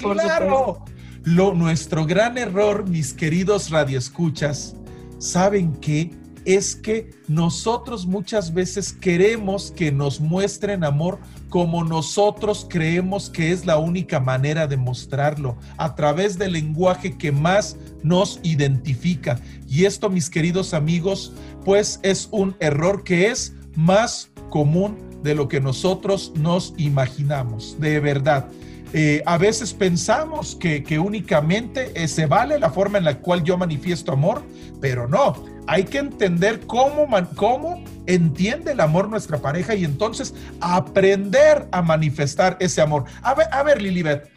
claro. 0.00 0.82
Lo, 1.24 1.52
nuestro 1.52 2.06
gran 2.06 2.38
error, 2.38 2.88
mis 2.88 3.12
queridos 3.12 3.68
radioescuchas, 3.68 4.76
¿saben 5.18 5.74
qué? 5.74 6.10
Es 6.44 6.76
que 6.76 7.10
nosotros 7.26 8.06
muchas 8.06 8.52
veces 8.52 8.92
queremos 8.92 9.72
que 9.74 9.90
nos 9.90 10.20
muestren 10.20 10.84
amor 10.84 11.18
como 11.48 11.84
nosotros 11.84 12.66
creemos 12.68 13.30
que 13.30 13.52
es 13.52 13.64
la 13.64 13.78
única 13.78 14.18
manera 14.18 14.66
de 14.66 14.76
mostrarlo, 14.76 15.56
a 15.76 15.94
través 15.94 16.36
del 16.36 16.52
lenguaje 16.52 17.16
que 17.16 17.30
más 17.30 17.76
nos 18.02 18.40
identifica. 18.42 19.38
Y 19.68 19.84
esto, 19.84 20.10
mis 20.10 20.28
queridos 20.28 20.74
amigos, 20.74 21.32
pues 21.64 22.00
es 22.02 22.28
un 22.32 22.56
error 22.58 23.04
que 23.04 23.28
es 23.28 23.54
más 23.76 24.30
común 24.50 24.96
de 25.22 25.34
lo 25.34 25.48
que 25.48 25.60
nosotros 25.60 26.32
nos 26.36 26.74
imaginamos, 26.76 27.76
de 27.80 28.00
verdad. 28.00 28.48
Eh, 28.92 29.22
a 29.26 29.38
veces 29.38 29.72
pensamos 29.72 30.54
que, 30.54 30.84
que 30.84 30.98
únicamente 30.98 31.90
eh, 31.94 32.06
se 32.06 32.26
vale 32.26 32.60
la 32.60 32.70
forma 32.70 32.98
en 32.98 33.04
la 33.04 33.18
cual 33.18 33.42
yo 33.42 33.56
manifiesto 33.56 34.12
amor, 34.12 34.42
pero 34.80 35.08
no, 35.08 35.34
hay 35.66 35.84
que 35.84 35.98
entender 35.98 36.66
cómo, 36.66 37.06
cómo 37.36 37.82
entiende 38.06 38.72
el 38.72 38.80
amor 38.80 39.08
nuestra 39.08 39.38
pareja 39.38 39.74
y 39.74 39.84
entonces 39.84 40.34
aprender 40.60 41.68
a 41.72 41.82
manifestar 41.82 42.56
ese 42.60 42.80
amor. 42.80 43.04
A 43.22 43.34
ver, 43.34 43.46
a 43.50 43.62
ver 43.62 43.80
Lilibet, 43.80 44.30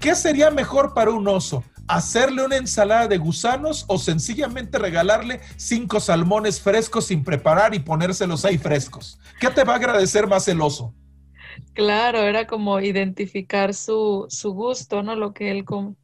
¿qué 0.00 0.14
sería 0.14 0.50
mejor 0.50 0.94
para 0.94 1.10
un 1.10 1.26
oso? 1.26 1.64
¿Hacerle 1.88 2.44
una 2.44 2.56
ensalada 2.56 3.08
de 3.08 3.16
gusanos 3.16 3.84
o 3.88 3.98
sencillamente 3.98 4.78
regalarle 4.78 5.40
cinco 5.56 6.00
salmones 6.00 6.60
frescos 6.60 7.06
sin 7.06 7.24
preparar 7.24 7.74
y 7.74 7.78
ponérselos 7.78 8.44
ahí 8.44 8.58
frescos? 8.58 9.18
¿Qué 9.40 9.48
te 9.48 9.64
va 9.64 9.72
a 9.72 9.76
agradecer 9.76 10.26
más 10.26 10.46
el 10.48 10.60
oso? 10.60 10.94
Claro, 11.72 12.18
era 12.18 12.46
como 12.46 12.78
identificar 12.80 13.72
su, 13.72 14.26
su 14.28 14.52
gusto, 14.52 15.02
¿no? 15.02 15.16
Lo 15.16 15.32
que 15.32 15.50
él 15.50 15.64
come. 15.64 15.94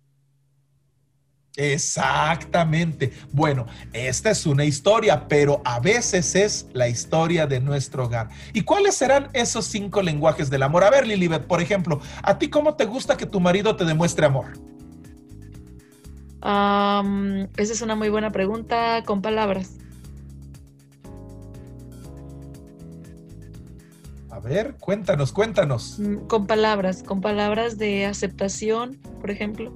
Exactamente. 1.56 3.12
Bueno, 3.30 3.66
esta 3.92 4.30
es 4.30 4.44
una 4.46 4.64
historia, 4.64 5.28
pero 5.28 5.62
a 5.64 5.78
veces 5.78 6.34
es 6.34 6.68
la 6.72 6.88
historia 6.88 7.46
de 7.46 7.60
nuestro 7.60 8.06
hogar. 8.06 8.28
¿Y 8.52 8.62
cuáles 8.62 8.96
serán 8.96 9.28
esos 9.32 9.66
cinco 9.66 10.02
lenguajes 10.02 10.50
del 10.50 10.64
amor? 10.64 10.84
A 10.84 10.90
ver, 10.90 11.06
Lilibet, 11.06 11.46
por 11.46 11.60
ejemplo, 11.60 12.00
¿a 12.22 12.38
ti 12.38 12.50
cómo 12.50 12.74
te 12.74 12.86
gusta 12.86 13.16
que 13.16 13.26
tu 13.26 13.40
marido 13.40 13.76
te 13.76 13.84
demuestre 13.84 14.26
amor? 14.26 14.46
esa 17.56 17.72
es 17.72 17.80
una 17.80 17.94
muy 17.94 18.10
buena 18.10 18.30
pregunta 18.30 19.02
con 19.06 19.22
palabras. 19.22 19.78
A 24.28 24.40
ver, 24.40 24.74
cuéntanos, 24.78 25.32
cuéntanos. 25.32 25.98
Mm, 25.98 26.26
con 26.26 26.46
palabras, 26.46 27.02
con 27.02 27.22
palabras 27.22 27.78
de 27.78 28.04
aceptación, 28.04 28.98
por 29.22 29.30
ejemplo. 29.30 29.72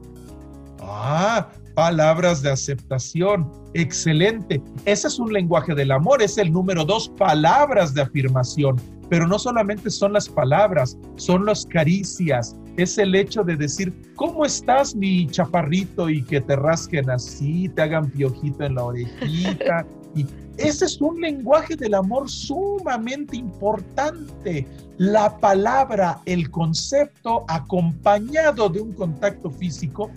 Ah, 0.81 1.49
palabras 1.79 2.43
de 2.43 2.51
aceptación. 2.51 3.49
Excelente. 3.73 4.61
Ese 4.85 5.07
es 5.07 5.21
un 5.21 5.33
lenguaje 5.33 5.77
del 5.77 5.93
amor. 5.93 6.21
Es 6.21 6.37
el 6.37 6.53
número 6.53 6.85
dos, 6.85 7.09
palabras 7.11 7.95
de 7.95 8.03
afirmación. 8.03 8.75
Pero 9.09 9.29
no 9.29 9.39
solamente 9.39 9.89
son 9.89 10.15
las 10.15 10.29
palabras, 10.29 10.99
son 11.15 11.47
las 11.47 11.65
caricias. 11.65 12.57
Es 12.77 12.99
el 12.99 13.15
hecho 13.15 13.45
de 13.45 13.55
decir, 13.55 13.95
¿cómo 14.17 14.45
estás, 14.45 14.97
mi 14.97 15.29
chaparrito? 15.29 16.11
Y 16.11 16.25
que 16.25 16.41
te 16.41 16.57
rasquen 16.57 17.09
así, 17.11 17.69
te 17.69 17.83
hagan 17.83 18.11
piojito 18.11 18.65
en 18.65 18.75
la 18.75 18.83
orejita. 18.83 19.87
y 20.17 20.27
ese 20.57 20.87
es 20.87 21.01
un 21.01 21.21
lenguaje 21.21 21.77
del 21.77 21.95
amor 21.95 22.29
sumamente 22.29 23.37
importante. 23.37 24.67
La 24.97 25.39
palabra, 25.39 26.19
el 26.25 26.51
concepto 26.51 27.45
acompañado 27.47 28.69
de 28.69 28.81
un 28.81 28.93
contacto 28.95 29.49
físico 29.49 30.11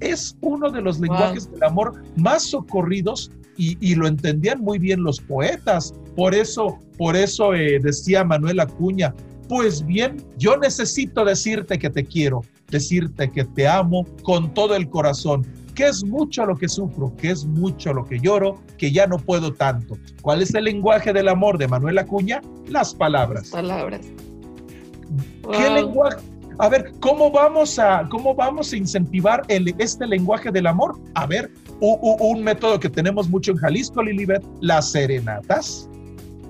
es 0.00 0.36
uno 0.40 0.70
de 0.70 0.80
los 0.80 1.00
lenguajes 1.00 1.50
del 1.50 1.62
amor 1.62 2.02
más 2.16 2.42
socorridos 2.44 3.30
y, 3.56 3.94
lo 3.96 4.06
entendían 4.06 4.60
muy 4.60 4.78
bien 4.78 5.02
los 5.02 5.20
poetas. 5.20 5.92
Por 6.14 6.34
eso, 6.34 6.78
por 6.96 7.16
eso 7.16 7.54
eh, 7.54 7.80
decía 7.82 8.22
Manuel 8.22 8.60
Acuña, 8.60 9.12
pues 9.48 9.84
bien, 9.84 10.22
yo 10.36 10.56
necesito 10.56 11.24
decirte 11.24 11.78
que 11.78 11.90
te 11.90 12.04
quiero, 12.04 12.42
decirte 12.70 13.30
que 13.30 13.44
te 13.44 13.66
amo 13.66 14.06
con 14.22 14.54
todo 14.54 14.76
el 14.76 14.88
corazón, 14.88 15.44
que 15.74 15.86
es 15.86 16.04
mucho 16.04 16.46
lo 16.46 16.56
que 16.56 16.68
sufro, 16.68 17.14
que 17.16 17.30
es 17.30 17.46
mucho 17.46 17.92
lo 17.92 18.04
que 18.04 18.20
lloro, 18.20 18.62
que 18.76 18.92
ya 18.92 19.06
no 19.06 19.18
puedo 19.18 19.52
tanto. 19.52 19.98
¿Cuál 20.22 20.42
es 20.42 20.54
el 20.54 20.64
lenguaje 20.64 21.12
del 21.12 21.28
amor 21.28 21.58
de 21.58 21.66
Manuel 21.66 21.98
Acuña? 21.98 22.40
Las 22.68 22.94
palabras. 22.94 23.50
palabras. 23.50 24.06
¿Qué 25.50 25.70
lenguaje? 25.70 26.18
A 26.58 26.68
ver, 26.68 26.92
¿cómo 27.00 27.30
vamos 27.30 27.78
a, 27.78 28.06
cómo 28.10 28.34
vamos 28.34 28.72
a 28.72 28.76
incentivar 28.76 29.42
el, 29.48 29.74
este 29.78 30.06
lenguaje 30.06 30.50
del 30.50 30.66
amor? 30.66 30.98
A 31.14 31.26
ver, 31.26 31.50
un 31.80 32.42
método 32.42 32.80
que 32.80 32.90
tenemos 32.90 33.28
mucho 33.28 33.52
en 33.52 33.58
Jalisco, 33.58 34.02
Lilibet, 34.02 34.42
las 34.60 34.90
serenatas. 34.90 35.88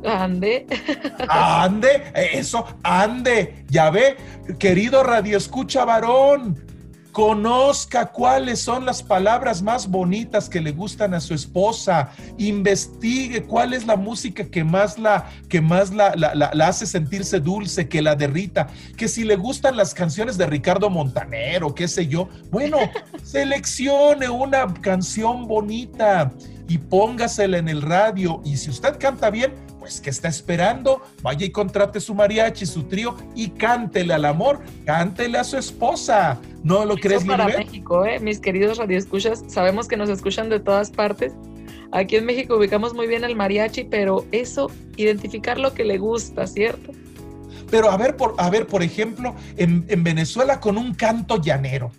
Ande. 0.04 0.66
Ande, 1.28 2.02
eso, 2.14 2.64
ande. 2.82 3.64
Ya 3.68 3.90
ve, 3.90 4.16
querido 4.58 5.02
Radio 5.02 5.36
Escucha 5.36 5.84
varón, 5.84 6.56
Conozca 7.12 8.06
cuáles 8.06 8.60
son 8.60 8.84
las 8.84 9.02
palabras 9.02 9.62
más 9.62 9.88
bonitas 9.88 10.48
que 10.48 10.60
le 10.60 10.72
gustan 10.72 11.14
a 11.14 11.20
su 11.20 11.34
esposa. 11.34 12.10
Investigue 12.36 13.42
cuál 13.44 13.74
es 13.74 13.86
la 13.86 13.96
música 13.96 14.44
que 14.44 14.62
más 14.62 14.98
la, 14.98 15.28
que 15.48 15.60
más 15.60 15.92
la, 15.92 16.14
la, 16.14 16.66
hace 16.66 16.86
sentirse 16.86 17.40
dulce, 17.40 17.88
que 17.88 18.02
la 18.02 18.14
derrita. 18.14 18.68
Que 18.96 19.08
si 19.08 19.24
le 19.24 19.36
gustan 19.36 19.76
las 19.76 19.94
canciones 19.94 20.38
de 20.38 20.46
Ricardo 20.46 20.90
Montanero, 20.90 21.74
qué 21.74 21.88
sé 21.88 22.06
yo. 22.06 22.28
Bueno, 22.50 22.78
seleccione 23.22 24.28
una 24.28 24.72
canción 24.74 25.46
bonita 25.48 26.30
y 26.68 26.78
póngasela 26.78 27.58
en 27.58 27.68
el 27.68 27.82
radio. 27.82 28.40
Y 28.44 28.56
si 28.58 28.70
usted 28.70 28.98
canta 28.98 29.30
bien, 29.30 29.54
pues 29.88 30.02
¿qué 30.02 30.10
está 30.10 30.28
esperando? 30.28 31.00
Vaya 31.22 31.46
y 31.46 31.50
contrate 31.50 31.98
su 31.98 32.14
mariachi, 32.14 32.66
su 32.66 32.82
trío 32.82 33.16
y 33.34 33.48
cántele 33.48 34.12
al 34.12 34.26
amor, 34.26 34.60
cántele 34.84 35.38
a 35.38 35.44
su 35.44 35.56
esposa. 35.56 36.38
¿No 36.62 36.84
lo 36.84 36.96
crees, 36.96 37.24
para 37.24 37.46
México, 37.46 38.04
¿eh? 38.04 38.20
mis 38.20 38.38
queridos 38.38 38.76
radioescuchas, 38.76 39.44
sabemos 39.48 39.88
que 39.88 39.96
nos 39.96 40.10
escuchan 40.10 40.50
de 40.50 40.60
todas 40.60 40.90
partes. 40.90 41.32
Aquí 41.92 42.16
en 42.16 42.26
México 42.26 42.58
ubicamos 42.58 42.92
muy 42.92 43.06
bien 43.06 43.24
el 43.24 43.34
mariachi, 43.34 43.84
pero 43.84 44.26
eso, 44.30 44.70
identificar 44.98 45.58
lo 45.58 45.72
que 45.72 45.84
le 45.84 45.96
gusta, 45.96 46.46
¿cierto? 46.46 46.92
Pero 47.70 47.90
a 47.90 47.96
ver, 47.96 48.14
por, 48.14 48.34
a 48.36 48.50
ver, 48.50 48.66
por 48.66 48.82
ejemplo, 48.82 49.34
en, 49.56 49.86
en 49.88 50.04
Venezuela 50.04 50.60
con 50.60 50.76
un 50.76 50.94
canto 50.94 51.40
llanero 51.40 51.92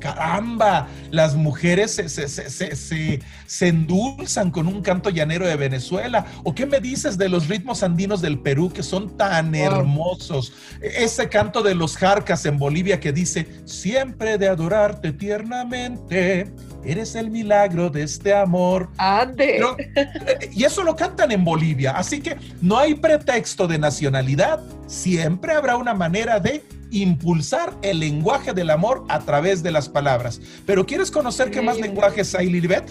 caramba, 0.00 0.88
las 1.10 1.36
mujeres 1.36 1.92
se, 1.92 3.20
endulzan 3.68 4.50
con 4.50 4.66
un 4.66 4.82
canto 4.82 5.10
llanero 5.10 5.46
de 5.46 5.56
Venezuela. 5.56 6.26
¿O 6.42 6.54
qué 6.54 6.66
me 6.66 6.80
dices 6.80 7.16
de 7.16 7.28
los 7.28 7.48
ritmos 7.48 7.82
andinos 7.82 8.20
del 8.20 8.40
Perú 8.40 8.72
que 8.72 8.82
son 8.82 9.16
tan 9.16 9.54
hermosos? 9.54 10.52
Ese 10.80 11.28
canto 11.28 11.62
de 11.62 11.74
los 11.74 11.96
jarcas 11.96 12.44
en 12.46 12.58
Bolivia 12.58 12.98
que 12.98 13.12
dice, 13.12 13.46
siempre 13.64 14.38
de 14.38 14.48
adorarte 14.48 15.12
tiernamente. 15.12 16.52
Eres 16.82 17.14
el 17.14 17.30
milagro 17.30 17.90
de 17.90 18.02
este 18.02 18.34
amor. 18.34 18.88
Ande. 18.96 19.60
Eh, 20.00 20.50
y 20.52 20.64
eso 20.64 20.82
lo 20.82 20.96
cantan 20.96 21.30
en 21.30 21.44
Bolivia. 21.44 21.92
Así 21.92 22.20
que 22.20 22.36
no 22.60 22.78
hay 22.78 22.94
pretexto 22.94 23.66
de 23.66 23.78
nacionalidad. 23.78 24.60
Siempre 24.86 25.52
habrá 25.52 25.76
una 25.76 25.94
manera 25.94 26.40
de 26.40 26.62
impulsar 26.90 27.76
el 27.82 28.00
lenguaje 28.00 28.52
del 28.52 28.70
amor 28.70 29.04
a 29.08 29.20
través 29.20 29.62
de 29.62 29.70
las 29.70 29.88
palabras. 29.88 30.40
Pero 30.66 30.86
¿quieres 30.86 31.10
conocer 31.10 31.50
qué 31.50 31.62
más 31.62 31.78
lenguajes 31.80 32.34
hay, 32.34 32.48
Lilibet? 32.48 32.90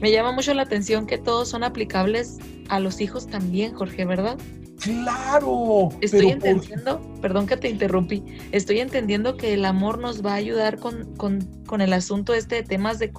Me 0.00 0.10
llama 0.10 0.32
mucho 0.32 0.54
la 0.54 0.62
atención 0.62 1.06
que 1.06 1.18
todos 1.18 1.48
son 1.48 1.62
aplicables 1.62 2.38
a 2.68 2.80
los 2.80 3.00
hijos 3.00 3.26
también, 3.26 3.74
Jorge, 3.74 4.04
¿verdad? 4.04 4.38
Claro. 4.80 5.90
Estoy 6.00 6.30
entendiendo, 6.30 7.00
perdón 7.20 7.46
que 7.46 7.58
te 7.58 7.68
interrumpí, 7.68 8.24
estoy 8.50 8.80
entendiendo 8.80 9.36
que 9.36 9.52
el 9.52 9.66
amor 9.66 9.98
nos 9.98 10.24
va 10.24 10.32
a 10.32 10.36
ayudar 10.36 10.78
con, 10.78 11.14
con, 11.16 11.80
el 11.82 11.92
asunto 11.92 12.32
este 12.32 12.56
de 12.56 12.62
temas 12.62 12.98
de, 12.98 13.12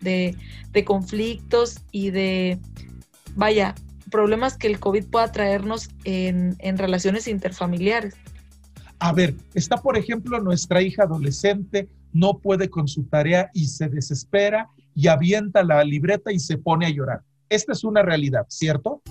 de, 0.00 0.36
de 0.72 0.84
conflictos 0.84 1.80
y 1.90 2.10
de, 2.10 2.58
vaya, 3.34 3.74
problemas 4.10 4.58
que 4.58 4.66
el 4.66 4.78
COVID 4.78 5.06
pueda 5.06 5.32
traernos 5.32 5.88
en, 6.04 6.56
en 6.58 6.76
relaciones 6.76 7.28
interfamiliares. 7.28 8.14
A 8.98 9.12
ver, 9.12 9.34
está 9.54 9.76
por 9.76 9.96
ejemplo 9.96 10.40
nuestra 10.40 10.80
hija 10.80 11.02
adolescente, 11.02 11.88
no 12.12 12.38
puede 12.38 12.70
con 12.70 12.88
su 12.88 13.04
tarea 13.04 13.50
y 13.52 13.66
se 13.66 13.88
desespera 13.88 14.70
y 14.94 15.08
avienta 15.08 15.62
la 15.62 15.84
libreta 15.84 16.32
y 16.32 16.38
se 16.38 16.56
pone 16.56 16.86
a 16.86 16.90
llorar. 16.90 17.22
Esta 17.48 17.72
es 17.72 17.84
una 17.84 18.02
realidad, 18.02 18.46
¿cierto? 18.48 19.02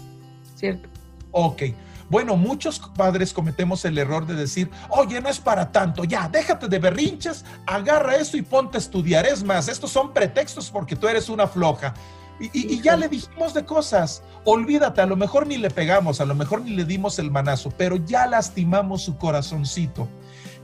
Cierto. 0.55 0.89
Ok. 1.31 1.63
Bueno, 2.09 2.35
muchos 2.35 2.79
padres 2.79 3.33
cometemos 3.33 3.83
el 3.85 3.97
error 3.97 4.25
de 4.25 4.35
decir, 4.35 4.69
oye, 4.89 5.21
no 5.21 5.29
es 5.29 5.39
para 5.39 5.71
tanto, 5.71 6.03
ya, 6.03 6.29
déjate 6.29 6.67
de 6.67 6.77
berrinches, 6.77 7.43
agarra 7.65 8.15
eso 8.15 8.37
y 8.37 8.43
ponte 8.43 8.77
a 8.77 8.79
estudiar. 8.79 9.25
Es 9.25 9.43
más, 9.43 9.67
estos 9.67 9.91
son 9.91 10.13
pretextos 10.13 10.69
porque 10.69 10.95
tú 10.95 11.07
eres 11.07 11.29
una 11.29 11.47
floja. 11.47 11.93
Y, 12.39 12.81
ya 12.81 12.97
le 12.97 13.07
dijimos 13.07 13.53
de 13.53 13.65
cosas. 13.65 14.23
Olvídate, 14.43 15.01
a 15.01 15.05
lo 15.05 15.15
mejor 15.15 15.47
ni 15.47 15.57
le 15.57 15.69
pegamos, 15.69 16.19
a 16.19 16.25
lo 16.25 16.35
mejor 16.35 16.61
ni 16.61 16.71
le 16.71 16.85
dimos 16.85 17.17
el 17.19 17.31
manazo, 17.31 17.71
pero 17.77 17.95
ya 17.95 18.27
lastimamos 18.27 19.03
su 19.03 19.17
corazoncito. 19.17 20.07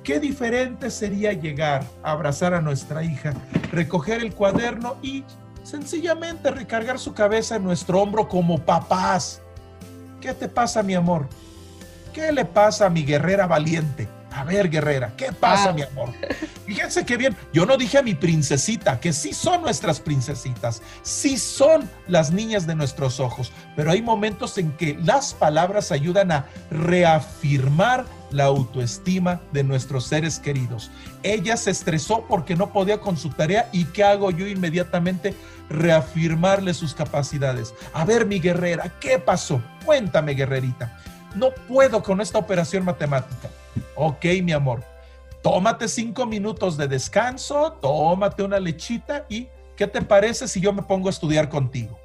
Qué 0.03 0.19
diferente 0.19 0.89
sería 0.89 1.31
llegar 1.33 1.85
a 2.03 2.11
abrazar 2.11 2.53
a 2.53 2.61
nuestra 2.61 3.03
hija, 3.03 3.33
recoger 3.71 4.21
el 4.21 4.33
cuaderno 4.33 4.97
y 5.01 5.23
sencillamente 5.63 6.51
recargar 6.51 6.99
su 6.99 7.13
cabeza 7.13 7.55
en 7.55 7.63
nuestro 7.63 8.01
hombro 8.01 8.27
como 8.27 8.57
papás. 8.59 9.41
¿Qué 10.19 10.33
te 10.33 10.49
pasa, 10.49 10.83
mi 10.83 10.95
amor? 10.95 11.27
¿Qué 12.13 12.31
le 12.31 12.45
pasa 12.45 12.87
a 12.87 12.89
mi 12.89 13.05
guerrera 13.05 13.47
valiente? 13.47 14.07
A 14.31 14.43
ver, 14.45 14.69
guerrera, 14.69 15.13
¿qué 15.17 15.31
pasa, 15.33 15.73
mi 15.73 15.81
amor? 15.81 16.09
Fíjense 16.65 17.05
qué 17.05 17.17
bien. 17.17 17.35
Yo 17.51 17.65
no 17.65 17.75
dije 17.75 17.97
a 17.97 18.01
mi 18.01 18.15
princesita, 18.15 18.99
que 18.99 19.11
sí 19.11 19.33
son 19.33 19.61
nuestras 19.61 19.99
princesitas, 19.99 20.81
sí 21.01 21.37
son 21.37 21.89
las 22.07 22.31
niñas 22.31 22.65
de 22.65 22.75
nuestros 22.75 23.19
ojos, 23.19 23.51
pero 23.75 23.91
hay 23.91 24.01
momentos 24.01 24.57
en 24.57 24.71
que 24.77 24.97
las 25.03 25.33
palabras 25.33 25.91
ayudan 25.91 26.31
a 26.31 26.45
reafirmar 26.69 28.05
la 28.31 28.45
autoestima 28.45 29.41
de 29.51 29.63
nuestros 29.63 30.05
seres 30.05 30.39
queridos. 30.39 30.91
Ella 31.23 31.57
se 31.57 31.71
estresó 31.71 32.25
porque 32.29 32.55
no 32.55 32.71
podía 32.71 33.01
con 33.01 33.17
su 33.17 33.29
tarea 33.31 33.67
y 33.73 33.83
¿qué 33.85 34.05
hago 34.05 34.31
yo 34.31 34.47
inmediatamente? 34.47 35.35
Reafirmarle 35.69 36.73
sus 36.73 36.93
capacidades. 36.93 37.73
A 37.93 38.05
ver, 38.05 38.25
mi 38.25 38.39
guerrera, 38.39 38.93
¿qué 39.01 39.19
pasó? 39.19 39.61
Cuéntame, 39.85 40.35
guerrerita. 40.35 40.97
No 41.35 41.51
puedo 41.67 42.01
con 42.01 42.21
esta 42.21 42.37
operación 42.37 42.85
matemática. 42.85 43.49
Ok, 43.95 44.25
mi 44.43 44.51
amor. 44.51 44.83
Tómate 45.41 45.87
cinco 45.87 46.25
minutos 46.25 46.77
de 46.77 46.87
descanso, 46.87 47.73
tómate 47.81 48.43
una 48.43 48.59
lechita 48.59 49.25
y 49.27 49.47
¿qué 49.75 49.87
te 49.87 50.01
parece 50.01 50.47
si 50.47 50.61
yo 50.61 50.71
me 50.71 50.83
pongo 50.83 51.07
a 51.07 51.11
estudiar 51.11 51.49
contigo? 51.49 51.99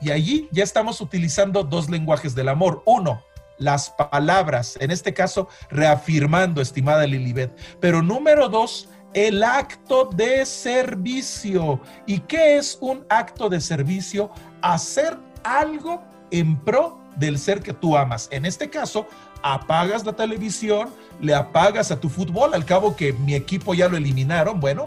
Y 0.00 0.10
allí 0.10 0.48
ya 0.52 0.62
estamos 0.62 1.00
utilizando 1.00 1.64
dos 1.64 1.90
lenguajes 1.90 2.34
del 2.34 2.48
amor. 2.48 2.82
Uno, 2.86 3.22
las 3.58 3.90
palabras, 3.90 4.76
en 4.80 4.90
este 4.90 5.12
caso 5.12 5.48
reafirmando, 5.70 6.60
estimada 6.60 7.06
Lilibet. 7.06 7.50
Pero 7.80 8.02
número 8.02 8.48
dos, 8.48 8.88
el 9.14 9.42
acto 9.42 10.04
de 10.04 10.44
servicio. 10.44 11.80
¿Y 12.06 12.20
qué 12.20 12.58
es 12.58 12.78
un 12.80 13.04
acto 13.08 13.48
de 13.48 13.60
servicio? 13.60 14.30
Hacer 14.62 15.16
algo 15.42 16.02
en 16.30 16.56
pro 16.56 17.00
del 17.16 17.38
ser 17.38 17.62
que 17.62 17.72
tú 17.72 17.96
amas. 17.96 18.28
En 18.30 18.44
este 18.44 18.68
caso, 18.68 19.06
apagas 19.42 20.04
la 20.04 20.12
televisión, 20.12 20.90
le 21.20 21.34
apagas 21.34 21.90
a 21.90 22.00
tu 22.00 22.08
fútbol, 22.08 22.54
al 22.54 22.64
cabo 22.64 22.96
que 22.96 23.12
mi 23.12 23.34
equipo 23.34 23.74
ya 23.74 23.88
lo 23.88 23.96
eliminaron, 23.96 24.60
bueno, 24.60 24.84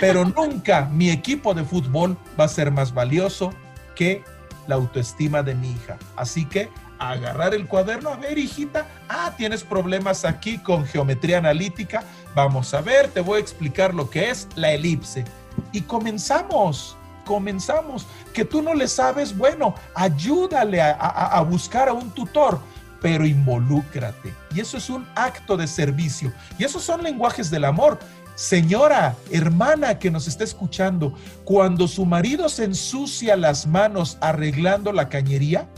pero 0.00 0.24
nunca 0.36 0.88
mi 0.92 1.10
equipo 1.10 1.54
de 1.54 1.64
fútbol 1.64 2.16
va 2.38 2.44
a 2.44 2.48
ser 2.48 2.70
más 2.70 2.92
valioso 2.92 3.52
que 3.94 4.22
la 4.66 4.74
autoestima 4.74 5.42
de 5.42 5.54
mi 5.54 5.70
hija. 5.70 5.96
Así 6.16 6.44
que 6.44 6.68
agarrar 6.98 7.54
el 7.54 7.66
cuaderno, 7.66 8.10
a 8.10 8.16
ver 8.16 8.38
hijita, 8.38 8.86
ah, 9.08 9.32
tienes 9.36 9.62
problemas 9.62 10.24
aquí 10.24 10.58
con 10.58 10.86
geometría 10.86 11.38
analítica, 11.38 12.02
vamos 12.34 12.72
a 12.74 12.80
ver, 12.80 13.08
te 13.08 13.20
voy 13.20 13.38
a 13.38 13.40
explicar 13.40 13.94
lo 13.94 14.08
que 14.10 14.30
es 14.30 14.48
la 14.56 14.72
elipse. 14.72 15.24
Y 15.72 15.82
comenzamos, 15.82 16.96
comenzamos. 17.24 18.06
Que 18.32 18.44
tú 18.44 18.62
no 18.62 18.74
le 18.74 18.88
sabes, 18.88 19.36
bueno, 19.36 19.74
ayúdale 19.94 20.80
a, 20.80 20.92
a 20.92 21.40
buscar 21.42 21.88
a 21.88 21.92
un 21.92 22.10
tutor 22.10 22.60
pero 23.06 23.24
involúcrate. 23.24 24.34
Y 24.52 24.58
eso 24.58 24.76
es 24.76 24.90
un 24.90 25.06
acto 25.14 25.56
de 25.56 25.68
servicio. 25.68 26.32
Y 26.58 26.64
esos 26.64 26.82
son 26.82 27.04
lenguajes 27.04 27.52
del 27.52 27.64
amor. 27.64 28.00
Señora, 28.34 29.14
hermana 29.30 30.00
que 30.00 30.10
nos 30.10 30.26
está 30.26 30.42
escuchando, 30.42 31.14
cuando 31.44 31.86
su 31.86 32.04
marido 32.04 32.48
se 32.48 32.64
ensucia 32.64 33.36
las 33.36 33.64
manos 33.64 34.18
arreglando 34.20 34.92
la 34.92 35.08
cañería, 35.08 35.68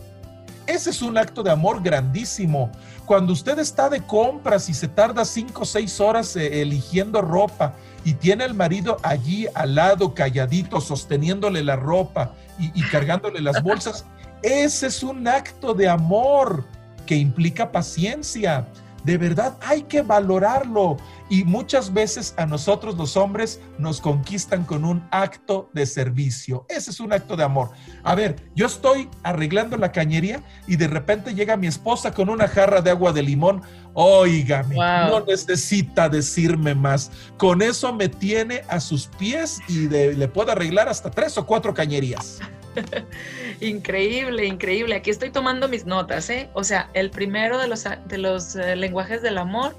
ese 0.67 0.89
es 0.89 1.03
un 1.03 1.19
acto 1.19 1.43
de 1.43 1.51
amor 1.51 1.83
grandísimo. 1.83 2.73
Cuando 3.05 3.35
usted 3.35 3.59
está 3.59 3.91
de 3.91 4.01
compras 4.01 4.71
y 4.71 4.73
se 4.73 4.89
tarda 4.89 5.27
cinco 5.27 5.65
o 5.65 5.67
seis 5.67 6.01
horas 6.01 6.35
eh, 6.35 6.63
eligiendo 6.63 7.21
ropa 7.21 7.75
y 8.05 8.15
tiene 8.15 8.45
al 8.45 8.55
marido 8.55 8.97
allí 9.03 9.47
al 9.55 9.75
lado, 9.75 10.15
calladito, 10.15 10.81
sosteniéndole 10.81 11.63
la 11.63 11.77
ropa 11.77 12.33
y, 12.59 12.73
y 12.75 12.83
cargándole 12.89 13.43
las 13.43 13.63
bolsas, 13.63 14.07
ese 14.43 14.87
es 14.87 15.03
un 15.03 15.29
acto 15.29 15.75
de 15.75 15.91
amor 15.91 16.78
que 17.09 17.17
implica 17.17 17.73
paciencia. 17.73 18.69
De 19.03 19.17
verdad 19.17 19.57
hay 19.63 19.85
que 19.85 20.03
valorarlo. 20.03 20.99
Y 21.31 21.45
muchas 21.45 21.95
veces 21.95 22.35
a 22.37 22.45
nosotros 22.45 22.99
los 22.99 23.17
hombres 23.17 23.61
nos 23.79 24.03
conquistan 24.03 24.65
con 24.65 24.85
un 24.85 25.09
acto 25.11 25.71
de 25.73 25.87
servicio. 25.87 26.67
Ese 26.69 26.91
es 26.91 27.01
un 27.01 27.15
acto 27.15 27.35
de 27.35 27.45
amor. 27.45 27.71
A 28.05 28.15
ver, 28.15 28.37
yo 28.55 28.67
estoy 28.67 29.09
arreglando 29.23 29.79
la 29.79 29.91
cañería 29.91 30.43
y 30.67 30.77
de 30.77 30.89
repente 30.89 31.35
llega 31.35 31.57
mi 31.57 31.67
esposa 31.67 32.13
con 32.13 32.29
una 32.29 32.47
jarra 32.47 32.83
de 32.83 32.91
agua 32.91 33.13
de 33.13 33.23
limón. 33.23 33.63
Óigame, 34.01 34.77
no 34.77 35.25
necesita 35.27 36.09
decirme 36.09 36.73
más. 36.73 37.11
Con 37.37 37.63
eso 37.63 37.93
me 37.93 38.09
tiene 38.09 38.63
a 38.69 38.79
sus 38.79 39.09
pies 39.19 39.59
y 39.69 39.89
le 39.89 40.29
puedo 40.29 40.53
arreglar 40.53 40.89
hasta 40.89 41.11
tres 41.11 41.37
o 41.37 41.45
cuatro 41.45 41.75
cañerías. 41.75 42.39
increíble, 43.61 44.47
increíble. 44.47 44.95
Aquí 44.95 45.11
estoy 45.11 45.31
tomando 45.31 45.69
mis 45.69 45.85
notas, 45.85 46.31
¿eh? 46.31 46.49
O 46.55 46.65
sea, 46.65 46.91
el 46.95 47.11
primero 47.11 47.59
de 47.59 47.69
los, 47.69 47.85
de 48.07 48.19
los 48.19 48.55
eh, 48.57 48.77
lenguajes 48.77 49.23
del 49.23 49.39
amor 49.39 49.77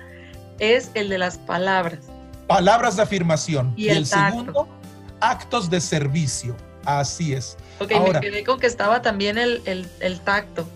es 0.59 0.91
el 0.93 1.09
de 1.09 1.17
las 1.17 1.37
palabras. 1.37 1.99
Palabras 2.47 2.97
de 2.97 3.03
afirmación. 3.03 3.73
Y, 3.77 3.89
el, 3.89 4.05
segundo, 4.05 4.67
actos 5.21 5.69
de 5.69 5.79
servicio. 5.79 6.55
Así 6.85 7.33
es. 7.33 7.57
Ok, 7.79 7.91
me 8.11 8.19
quedé 8.19 8.43
con 8.43 8.59
que 8.59 8.67
estaba 8.67 9.01
también 9.01 9.37
el, 9.37 9.61
el, 9.65 10.19
tacto. 10.21 10.67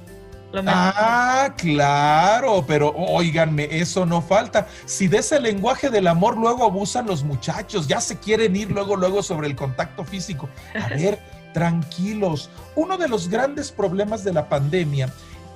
Ah, 0.68 1.54
claro, 1.58 2.64
pero 2.68 2.90
oíganme, 2.96 3.68
eso 3.72 4.06
no 4.06 4.22
falta. 4.22 4.68
Si 4.86 5.08
de 5.08 5.18
ese 5.18 5.40
lenguaje 5.40 5.90
del 5.90 6.08
amor 6.08 6.38
luego 6.38 6.64
abusan 6.64 7.08
los 7.08 7.24
muchachos, 7.24 7.88
ya 7.88 8.00
se 8.00 8.18
quieren 8.18 8.56
ir 8.56 8.72
luego, 8.72 8.96
luego 8.96 9.24
sobre 9.24 9.48
el 9.48 9.56
contacto 9.56 10.04
físico. 10.04 10.50
A 10.80 10.88
ver, 10.96 11.20
tranquilos. 11.54 12.50
Uno 12.76 12.98
de 12.98 13.08
los 13.08 13.30
grandes 13.30 13.72
problemas 13.72 14.24
de 14.24 14.34
la 14.34 14.50
pandemia 14.50 15.10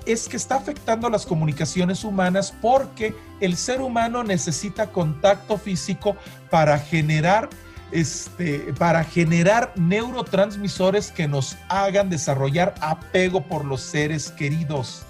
es 0.05 0.29
que 0.29 0.37
está 0.37 0.55
afectando 0.55 1.09
las 1.09 1.25
comunicaciones 1.25 2.03
humanas 2.03 2.53
porque 2.61 3.13
el 3.41 3.57
ser 3.57 3.81
humano 3.81 4.23
necesita 4.23 4.87
contacto 4.87 5.57
físico 5.57 6.15
para 6.49 6.79
generar 6.79 7.49
este, 7.91 8.73
para 8.77 9.03
generar 9.03 9.73
neurotransmisores 9.75 11.11
que 11.11 11.27
nos 11.27 11.57
hagan 11.69 12.09
desarrollar 12.09 12.75
apego 12.81 13.41
por 13.41 13.65
los 13.65 13.81
seres 13.81 14.31
queridos. 14.31 15.03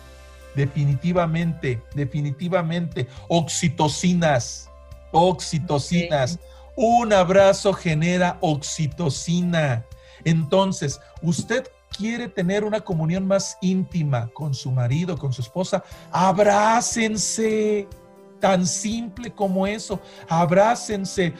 Definitivamente, 0.55 1.81
definitivamente. 1.93 3.07
Oxitocinas, 3.27 4.69
oxitocinas. 5.11 6.39
Un 6.75 7.13
abrazo 7.13 7.73
genera 7.73 8.37
oxitocina. 8.41 9.85
Entonces, 10.23 10.99
usted 11.21 11.67
quiere 11.95 12.27
tener 12.27 12.63
una 12.63 12.81
comunión 12.81 13.25
más 13.25 13.57
íntima 13.61 14.29
con 14.33 14.53
su 14.53 14.71
marido, 14.71 15.17
con 15.17 15.33
su 15.33 15.41
esposa, 15.41 15.83
abrácense. 16.11 17.87
Tan 18.39 18.67
simple 18.67 19.31
como 19.31 19.65
eso, 19.65 19.99
abrácense. 20.29 21.33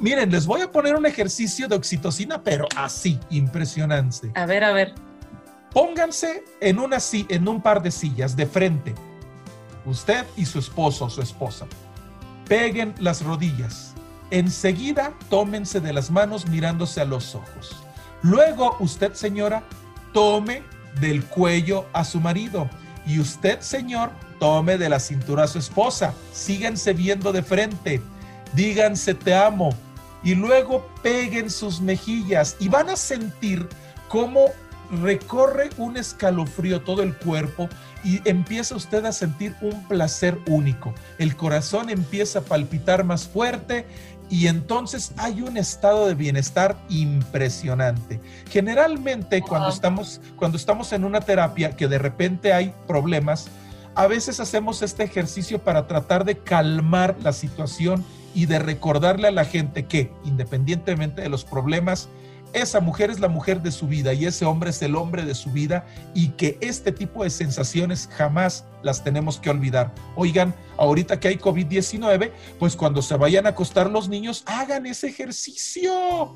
Miren, 0.00 0.30
les 0.30 0.46
voy 0.46 0.60
a 0.62 0.70
poner 0.70 0.94
un 0.96 1.06
ejercicio 1.06 1.68
de 1.68 1.76
oxitocina, 1.76 2.42
pero 2.42 2.66
así, 2.76 3.18
impresionante. 3.30 4.30
A 4.34 4.46
ver, 4.46 4.64
a 4.64 4.72
ver. 4.72 4.94
Pónganse 5.72 6.44
en, 6.60 6.78
una, 6.78 6.98
en 7.28 7.48
un 7.48 7.62
par 7.62 7.82
de 7.82 7.90
sillas 7.90 8.36
de 8.36 8.46
frente, 8.46 8.94
usted 9.86 10.26
y 10.36 10.44
su 10.44 10.58
esposo 10.58 11.06
o 11.06 11.10
su 11.10 11.22
esposa. 11.22 11.66
Peguen 12.46 12.94
las 12.98 13.22
rodillas. 13.22 13.94
Enseguida 14.30 15.12
tómense 15.30 15.80
de 15.80 15.92
las 15.92 16.10
manos 16.10 16.46
mirándose 16.46 17.00
a 17.00 17.04
los 17.04 17.34
ojos. 17.34 17.76
Luego 18.22 18.76
usted, 18.80 19.14
señora, 19.14 19.62
tome 20.12 20.62
del 21.00 21.24
cuello 21.24 21.86
a 21.92 22.04
su 22.04 22.20
marido 22.20 22.68
y 23.06 23.18
usted, 23.18 23.60
señor, 23.60 24.10
tome 24.38 24.78
de 24.78 24.88
la 24.88 25.00
cintura 25.00 25.44
a 25.44 25.48
su 25.48 25.58
esposa. 25.58 26.14
Síganse 26.32 26.92
viendo 26.92 27.32
de 27.32 27.42
frente, 27.42 28.02
díganse 28.54 29.14
te 29.14 29.34
amo 29.34 29.70
y 30.22 30.34
luego 30.34 30.86
peguen 31.02 31.50
sus 31.50 31.80
mejillas 31.80 32.56
y 32.60 32.68
van 32.68 32.90
a 32.90 32.96
sentir 32.96 33.68
cómo 34.08 34.46
recorre 35.00 35.70
un 35.78 35.96
escalofrío 35.96 36.82
todo 36.82 37.02
el 37.02 37.16
cuerpo 37.16 37.68
y 38.04 38.20
empieza 38.28 38.76
usted 38.76 39.04
a 39.06 39.12
sentir 39.12 39.56
un 39.62 39.84
placer 39.84 40.38
único. 40.46 40.94
El 41.18 41.36
corazón 41.36 41.88
empieza 41.88 42.40
a 42.40 42.42
palpitar 42.42 43.04
más 43.04 43.26
fuerte 43.26 43.86
y 44.28 44.46
entonces 44.46 45.12
hay 45.16 45.42
un 45.42 45.56
estado 45.56 46.06
de 46.06 46.14
bienestar 46.14 46.76
impresionante. 46.88 48.20
Generalmente 48.50 49.42
cuando 49.42 49.70
estamos 49.70 50.20
cuando 50.36 50.56
estamos 50.56 50.92
en 50.92 51.04
una 51.04 51.20
terapia 51.20 51.74
que 51.76 51.88
de 51.88 51.98
repente 51.98 52.52
hay 52.52 52.74
problemas, 52.86 53.48
a 53.94 54.06
veces 54.06 54.40
hacemos 54.40 54.82
este 54.82 55.04
ejercicio 55.04 55.58
para 55.58 55.86
tratar 55.86 56.24
de 56.24 56.38
calmar 56.38 57.16
la 57.22 57.32
situación 57.32 58.04
y 58.34 58.46
de 58.46 58.58
recordarle 58.58 59.28
a 59.28 59.32
la 59.32 59.44
gente 59.44 59.86
que 59.86 60.10
independientemente 60.24 61.22
de 61.22 61.28
los 61.28 61.44
problemas 61.44 62.08
esa 62.52 62.80
mujer 62.80 63.10
es 63.10 63.20
la 63.20 63.28
mujer 63.28 63.62
de 63.62 63.70
su 63.70 63.86
vida 63.88 64.12
y 64.12 64.26
ese 64.26 64.44
hombre 64.44 64.70
es 64.70 64.82
el 64.82 64.94
hombre 64.94 65.24
de 65.24 65.34
su 65.34 65.50
vida 65.50 65.86
y 66.14 66.30
que 66.30 66.58
este 66.60 66.92
tipo 66.92 67.24
de 67.24 67.30
sensaciones 67.30 68.08
jamás 68.12 68.64
las 68.82 69.02
tenemos 69.02 69.38
que 69.38 69.50
olvidar. 69.50 69.92
Oigan, 70.16 70.54
ahorita 70.76 71.18
que 71.18 71.28
hay 71.28 71.36
COVID-19, 71.36 72.30
pues 72.58 72.76
cuando 72.76 73.00
se 73.00 73.16
vayan 73.16 73.46
a 73.46 73.50
acostar 73.50 73.90
los 73.90 74.08
niños, 74.08 74.42
hagan 74.46 74.86
ese 74.86 75.08
ejercicio. 75.08 76.34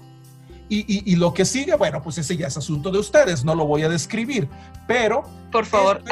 Y, 0.68 1.14
lo 1.16 1.32
que 1.32 1.44
sigue, 1.44 1.74
bueno, 1.76 2.02
pues 2.02 2.18
ese 2.18 2.36
ya 2.36 2.48
es 2.48 2.56
asunto 2.56 2.90
de 2.90 2.98
ustedes, 2.98 3.44
no 3.44 3.54
lo 3.54 3.66
voy 3.66 3.82
a 3.82 3.88
describir, 3.88 4.48
pero... 4.86 5.22
Por 5.52 5.64
favor. 5.64 6.02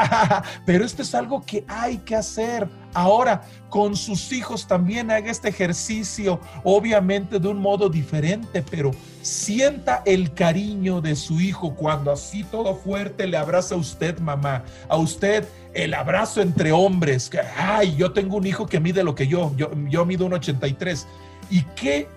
pero 0.66 0.84
esto 0.84 1.02
es 1.02 1.14
algo 1.14 1.44
que 1.44 1.64
hay 1.68 1.98
que 1.98 2.16
hacer. 2.16 2.66
Ahora, 2.94 3.42
con 3.68 3.94
sus 3.94 4.32
hijos 4.32 4.66
también 4.66 5.10
haga 5.10 5.30
este 5.30 5.50
ejercicio, 5.50 6.40
obviamente 6.64 7.38
de 7.38 7.48
un 7.48 7.58
modo 7.58 7.88
diferente, 7.90 8.62
pero 8.62 8.90
sienta 9.20 10.02
el 10.06 10.32
cariño 10.32 11.00
de 11.00 11.14
su 11.14 11.40
hijo 11.40 11.74
cuando 11.74 12.10
así 12.10 12.42
todo 12.44 12.74
fuerte 12.74 13.26
le 13.26 13.36
abraza 13.36 13.74
a 13.74 13.78
usted, 13.78 14.18
mamá, 14.18 14.64
a 14.88 14.96
usted 14.96 15.46
el 15.74 15.92
abrazo 15.92 16.40
entre 16.40 16.72
hombres, 16.72 17.30
ay, 17.56 17.96
yo 17.96 18.12
tengo 18.12 18.36
un 18.36 18.46
hijo 18.46 18.66
que 18.66 18.80
mide 18.80 19.02
lo 19.02 19.14
que 19.14 19.26
yo, 19.26 19.52
yo, 19.56 19.70
yo 19.88 20.06
mido 20.06 20.24
un 20.24 20.32
83. 20.32 21.06
¿Y 21.50 21.62
qué 21.76 22.08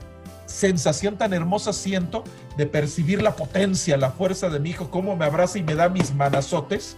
sensación 0.48 1.18
tan 1.18 1.34
hermosa 1.34 1.74
siento 1.74 2.24
de 2.58 2.66
percibir 2.66 3.22
la 3.22 3.36
potencia, 3.36 3.98
la 3.98 4.12
fuerza 4.12 4.50
de 4.50 4.60
mi 4.60 4.72
hijo, 4.72 4.90
cómo 4.90 5.16
me 5.16 5.26
abraza 5.26 5.60
y 5.60 5.64
me 5.64 5.76
da 5.76 5.90
mis 5.90 6.14
manazotes, 6.16 6.98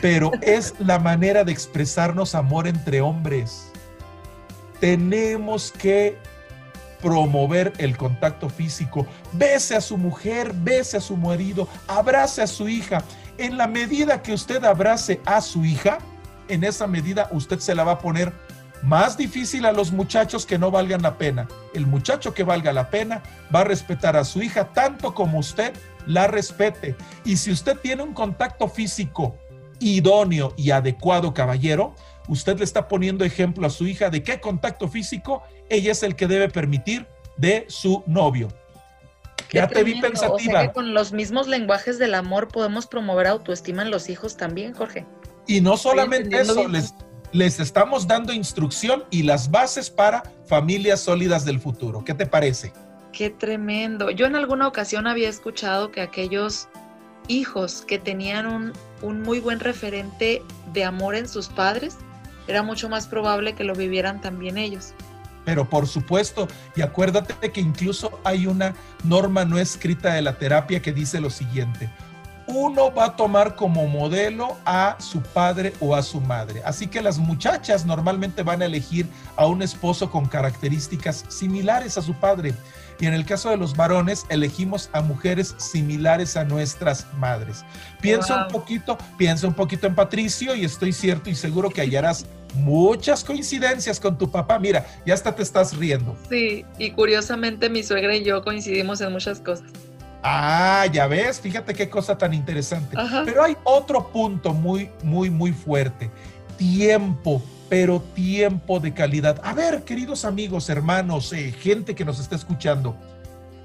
pero 0.00 0.32
es 0.42 0.74
la 0.80 0.98
manera 0.98 1.44
de 1.44 1.52
expresarnos 1.52 2.34
amor 2.34 2.66
entre 2.66 3.00
hombres. 3.00 3.70
Tenemos 4.80 5.70
que 5.70 6.18
promover 7.00 7.72
el 7.78 7.96
contacto 7.96 8.48
físico. 8.48 9.06
Bese 9.32 9.76
a 9.76 9.80
su 9.80 9.96
mujer, 9.96 10.52
bese 10.54 10.96
a 10.96 11.00
su 11.00 11.16
marido, 11.16 11.68
abrace 11.86 12.42
a 12.42 12.46
su 12.46 12.68
hija. 12.68 13.04
En 13.38 13.56
la 13.56 13.66
medida 13.66 14.22
que 14.22 14.32
usted 14.32 14.64
abrace 14.64 15.20
a 15.26 15.40
su 15.40 15.64
hija, 15.64 15.98
en 16.48 16.64
esa 16.64 16.86
medida 16.86 17.28
usted 17.32 17.58
se 17.58 17.74
la 17.74 17.84
va 17.84 17.92
a 17.92 17.98
poner 17.98 18.32
Más 18.82 19.16
difícil 19.16 19.66
a 19.66 19.72
los 19.72 19.92
muchachos 19.92 20.46
que 20.46 20.58
no 20.58 20.70
valgan 20.70 21.02
la 21.02 21.18
pena. 21.18 21.48
El 21.74 21.86
muchacho 21.86 22.34
que 22.34 22.44
valga 22.44 22.72
la 22.72 22.90
pena 22.90 23.22
va 23.54 23.60
a 23.60 23.64
respetar 23.64 24.16
a 24.16 24.24
su 24.24 24.42
hija 24.42 24.72
tanto 24.72 25.14
como 25.14 25.38
usted 25.38 25.72
la 26.06 26.26
respete. 26.26 26.94
Y 27.24 27.36
si 27.36 27.50
usted 27.50 27.78
tiene 27.78 28.02
un 28.02 28.14
contacto 28.14 28.68
físico 28.68 29.36
idóneo 29.78 30.54
y 30.56 30.70
adecuado, 30.70 31.34
caballero, 31.34 31.94
usted 32.28 32.58
le 32.58 32.64
está 32.64 32.88
poniendo 32.88 33.24
ejemplo 33.24 33.66
a 33.66 33.70
su 33.70 33.86
hija 33.86 34.10
de 34.10 34.22
qué 34.22 34.40
contacto 34.40 34.88
físico 34.88 35.42
ella 35.68 35.92
es 35.92 36.02
el 36.02 36.16
que 36.16 36.26
debe 36.26 36.48
permitir 36.48 37.06
de 37.36 37.66
su 37.68 38.02
novio. 38.06 38.48
ya 39.52 39.68
te 39.68 39.84
vi 39.84 40.00
pensativa. 40.00 40.72
con 40.72 40.94
los 40.94 41.12
mismos 41.12 41.46
lenguajes 41.48 41.98
del 41.98 42.14
amor 42.14 42.48
podemos 42.48 42.86
promover 42.86 43.26
autoestima 43.26 43.82
en 43.82 43.90
los 43.90 44.08
hijos 44.08 44.36
también, 44.36 44.72
Jorge. 44.72 45.06
Y 45.46 45.60
no 45.60 45.76
solamente 45.76 46.40
eso, 46.40 46.66
les, 46.66 46.94
les 47.36 47.60
estamos 47.60 48.06
dando 48.06 48.32
instrucción 48.32 49.04
y 49.10 49.22
las 49.22 49.50
bases 49.50 49.90
para 49.90 50.22
familias 50.46 51.00
sólidas 51.00 51.44
del 51.44 51.60
futuro. 51.60 52.02
¿Qué 52.02 52.14
te 52.14 52.26
parece? 52.26 52.72
Qué 53.12 53.30
tremendo. 53.30 54.10
Yo 54.10 54.26
en 54.26 54.36
alguna 54.36 54.66
ocasión 54.66 55.06
había 55.06 55.28
escuchado 55.28 55.90
que 55.90 56.00
aquellos 56.00 56.68
hijos 57.28 57.84
que 57.86 57.98
tenían 57.98 58.46
un, 58.46 58.72
un 59.02 59.22
muy 59.22 59.40
buen 59.40 59.60
referente 59.60 60.42
de 60.72 60.84
amor 60.84 61.14
en 61.14 61.28
sus 61.28 61.48
padres, 61.48 61.98
era 62.48 62.62
mucho 62.62 62.88
más 62.88 63.06
probable 63.06 63.54
que 63.54 63.64
lo 63.64 63.74
vivieran 63.74 64.20
también 64.20 64.56
ellos. 64.56 64.94
Pero 65.44 65.68
por 65.68 65.86
supuesto, 65.86 66.48
y 66.74 66.82
acuérdate 66.82 67.52
que 67.52 67.60
incluso 67.60 68.18
hay 68.24 68.46
una 68.46 68.74
norma 69.04 69.44
no 69.44 69.58
escrita 69.58 70.14
de 70.14 70.22
la 70.22 70.38
terapia 70.38 70.80
que 70.80 70.92
dice 70.92 71.20
lo 71.20 71.30
siguiente, 71.30 71.90
uno 72.46 72.92
va 72.92 73.06
a 73.06 73.16
tomar 73.16 73.56
como 73.56 73.86
modelo 73.86 74.56
a 74.64 74.96
su 75.00 75.20
padre 75.20 75.72
o 75.80 75.94
a 75.94 76.02
su 76.02 76.20
madre. 76.20 76.62
Así 76.64 76.86
que 76.86 77.02
las 77.02 77.18
muchachas 77.18 77.84
normalmente 77.84 78.42
van 78.42 78.62
a 78.62 78.66
elegir 78.66 79.06
a 79.36 79.46
un 79.46 79.62
esposo 79.62 80.10
con 80.10 80.26
características 80.26 81.24
similares 81.28 81.98
a 81.98 82.02
su 82.02 82.14
padre. 82.14 82.54
Y 82.98 83.06
en 83.06 83.14
el 83.14 83.26
caso 83.26 83.50
de 83.50 83.58
los 83.58 83.76
varones, 83.76 84.24
elegimos 84.30 84.88
a 84.92 85.02
mujeres 85.02 85.54
similares 85.58 86.36
a 86.36 86.44
nuestras 86.44 87.06
madres. 87.18 87.64
Piensa 88.00 88.46
un 88.46 88.52
poquito, 88.52 88.96
piensa 89.18 89.46
un 89.46 89.54
poquito 89.54 89.86
en 89.86 89.94
Patricio 89.94 90.54
y 90.54 90.64
estoy 90.64 90.92
cierto 90.92 91.28
y 91.28 91.34
seguro 91.34 91.68
que 91.68 91.82
hallarás 91.82 92.26
muchas 92.54 93.22
coincidencias 93.22 94.00
con 94.00 94.16
tu 94.16 94.30
papá. 94.30 94.58
Mira, 94.58 94.86
ya 95.04 95.12
hasta 95.12 95.34
te 95.34 95.42
estás 95.42 95.76
riendo. 95.76 96.16
Sí, 96.30 96.64
y 96.78 96.92
curiosamente 96.92 97.68
mi 97.68 97.82
suegra 97.82 98.16
y 98.16 98.24
yo 98.24 98.42
coincidimos 98.42 99.00
en 99.02 99.12
muchas 99.12 99.40
cosas. 99.40 99.70
Ah, 100.28 100.86
ya 100.92 101.06
ves, 101.06 101.40
fíjate 101.40 101.72
qué 101.72 101.88
cosa 101.88 102.18
tan 102.18 102.34
interesante. 102.34 102.96
Pero 103.24 103.44
hay 103.44 103.56
otro 103.62 104.08
punto 104.10 104.52
muy, 104.52 104.90
muy, 105.04 105.30
muy 105.30 105.52
fuerte. 105.52 106.10
Tiempo, 106.56 107.40
pero 107.68 108.00
tiempo 108.00 108.80
de 108.80 108.92
calidad. 108.92 109.40
A 109.44 109.54
ver, 109.54 109.84
queridos 109.84 110.24
amigos, 110.24 110.68
hermanos, 110.68 111.32
eh, 111.32 111.52
gente 111.52 111.94
que 111.94 112.04
nos 112.04 112.18
está 112.18 112.34
escuchando, 112.34 112.96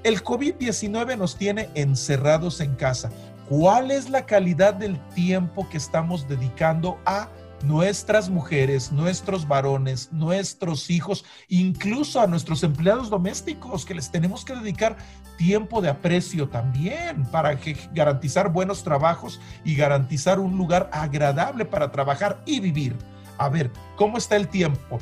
el 0.04 0.22
COVID-19 0.22 1.18
nos 1.18 1.34
tiene 1.34 1.68
encerrados 1.74 2.60
en 2.60 2.76
casa. 2.76 3.10
¿Cuál 3.48 3.90
es 3.90 4.08
la 4.08 4.24
calidad 4.24 4.74
del 4.74 5.00
tiempo 5.16 5.68
que 5.68 5.78
estamos 5.78 6.28
dedicando 6.28 7.00
a 7.04 7.28
nuestras 7.64 8.28
mujeres, 8.28 8.92
nuestros 8.92 9.46
varones, 9.46 10.12
nuestros 10.12 10.90
hijos, 10.90 11.24
incluso 11.48 12.20
a 12.20 12.26
nuestros 12.26 12.62
empleados 12.62 13.10
domésticos, 13.10 13.84
que 13.84 13.94
les 13.94 14.10
tenemos 14.10 14.44
que 14.44 14.54
dedicar 14.54 14.96
tiempo 15.42 15.82
de 15.82 15.88
aprecio 15.88 16.48
también 16.48 17.24
para 17.32 17.58
garantizar 17.92 18.52
buenos 18.52 18.84
trabajos 18.84 19.40
y 19.64 19.74
garantizar 19.74 20.38
un 20.38 20.56
lugar 20.56 20.88
agradable 20.92 21.64
para 21.64 21.90
trabajar 21.90 22.40
y 22.46 22.60
vivir. 22.60 22.96
A 23.38 23.48
ver, 23.48 23.72
¿cómo 23.96 24.18
está 24.18 24.36
el 24.36 24.46
tiempo? 24.46 25.00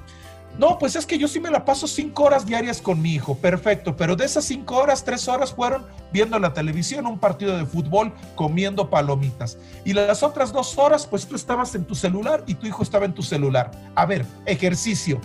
No, 0.58 0.78
pues 0.78 0.96
es 0.96 1.04
que 1.04 1.18
yo 1.18 1.28
sí 1.28 1.40
me 1.40 1.50
la 1.50 1.66
paso 1.66 1.86
cinco 1.86 2.24
horas 2.24 2.46
diarias 2.46 2.80
con 2.80 3.02
mi 3.02 3.12
hijo, 3.14 3.36
perfecto, 3.36 3.96
pero 3.96 4.16
de 4.16 4.24
esas 4.24 4.46
cinco 4.46 4.76
horas, 4.76 5.04
tres 5.04 5.28
horas 5.28 5.52
fueron 5.52 5.84
viendo 6.10 6.38
la 6.38 6.54
televisión, 6.54 7.06
un 7.06 7.18
partido 7.18 7.58
de 7.58 7.66
fútbol, 7.66 8.14
comiendo 8.34 8.88
palomitas. 8.88 9.58
Y 9.84 9.92
las 9.92 10.22
otras 10.22 10.54
dos 10.54 10.78
horas, 10.78 11.06
pues 11.06 11.26
tú 11.26 11.36
estabas 11.36 11.74
en 11.74 11.84
tu 11.84 11.94
celular 11.94 12.44
y 12.46 12.54
tu 12.54 12.66
hijo 12.66 12.82
estaba 12.82 13.04
en 13.04 13.12
tu 13.12 13.22
celular. 13.22 13.72
A 13.94 14.06
ver, 14.06 14.24
ejercicio. 14.46 15.20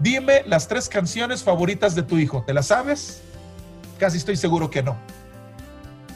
Dime 0.00 0.42
las 0.46 0.66
tres 0.66 0.88
canciones 0.88 1.44
favoritas 1.44 1.94
de 1.94 2.02
tu 2.02 2.18
hijo, 2.18 2.42
¿te 2.44 2.52
las 2.52 2.66
sabes? 2.66 3.22
Casi 3.98 4.18
estoy 4.18 4.36
seguro 4.36 4.70
que 4.70 4.82
no. 4.82 4.96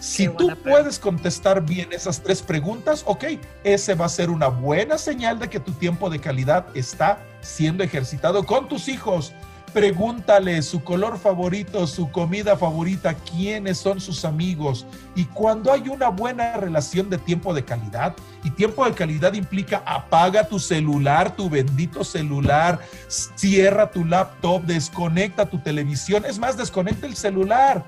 Si 0.01 0.29
tú 0.29 0.57
puedes 0.64 0.99
contestar 0.99 1.62
bien 1.62 1.93
esas 1.93 2.23
tres 2.23 2.40
preguntas, 2.40 3.03
ok, 3.05 3.25
ese 3.64 3.95
va 3.95 4.07
a 4.07 4.09
ser 4.09 4.31
una 4.31 4.49
buena 4.49 4.97
señal 4.97 5.38
de 5.38 5.51
que 5.51 5.61
tu 5.61 5.73
tiempo 5.73 6.09
de 6.09 6.19
calidad 6.19 6.66
está 6.75 7.23
siendo 7.43 7.85
ejercitado 7.85 8.45
con 8.45 8.66
tus 8.66 8.88
hijos. 8.88 9.35
Pregúntale 9.73 10.63
su 10.63 10.83
color 10.83 11.17
favorito, 11.17 11.87
su 11.87 12.11
comida 12.11 12.57
favorita, 12.57 13.15
quiénes 13.15 13.79
son 13.79 14.01
sus 14.01 14.25
amigos. 14.25 14.85
Y 15.15 15.27
cuando 15.27 15.73
hay 15.73 15.89
una 15.89 16.09
buena 16.09 16.57
relación 16.57 17.09
de 17.09 17.19
tiempo 17.19 17.55
de 17.55 17.65
calidad, 17.65 18.17
y 18.43 18.51
tiempo 18.51 18.85
de 18.85 18.93
calidad 18.93 19.35
implica 19.35 19.83
apaga 19.87 20.49
tu 20.49 20.59
celular, 20.59 21.37
tu 21.37 21.49
bendito 21.49 22.03
celular, 22.03 22.81
cierra 23.09 23.91
tu 23.91 24.05
laptop, 24.05 24.63
desconecta 24.63 25.47
tu 25.47 25.59
televisión, 25.59 26.25
es 26.25 26.39
más, 26.39 26.57
desconecta 26.57 27.07
el 27.07 27.15
celular 27.15 27.85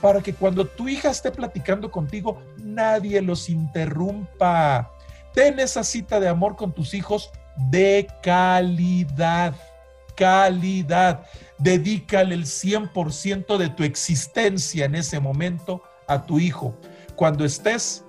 para 0.00 0.22
que 0.22 0.34
cuando 0.34 0.66
tu 0.66 0.88
hija 0.88 1.10
esté 1.10 1.30
platicando 1.30 1.90
contigo, 1.90 2.40
nadie 2.58 3.20
los 3.20 3.48
interrumpa. 3.48 4.90
Ten 5.34 5.58
esa 5.58 5.84
cita 5.84 6.20
de 6.20 6.28
amor 6.28 6.56
con 6.56 6.72
tus 6.72 6.94
hijos 6.94 7.30
de 7.70 8.06
calidad 8.22 9.54
calidad. 10.16 11.26
Dedícale 11.58 12.34
el 12.34 12.44
100% 12.44 13.56
de 13.56 13.68
tu 13.68 13.84
existencia 13.84 14.86
en 14.86 14.96
ese 14.96 15.20
momento 15.20 15.82
a 16.08 16.26
tu 16.26 16.40
hijo. 16.40 16.74
Cuando 17.14 17.44
estés 17.44 18.04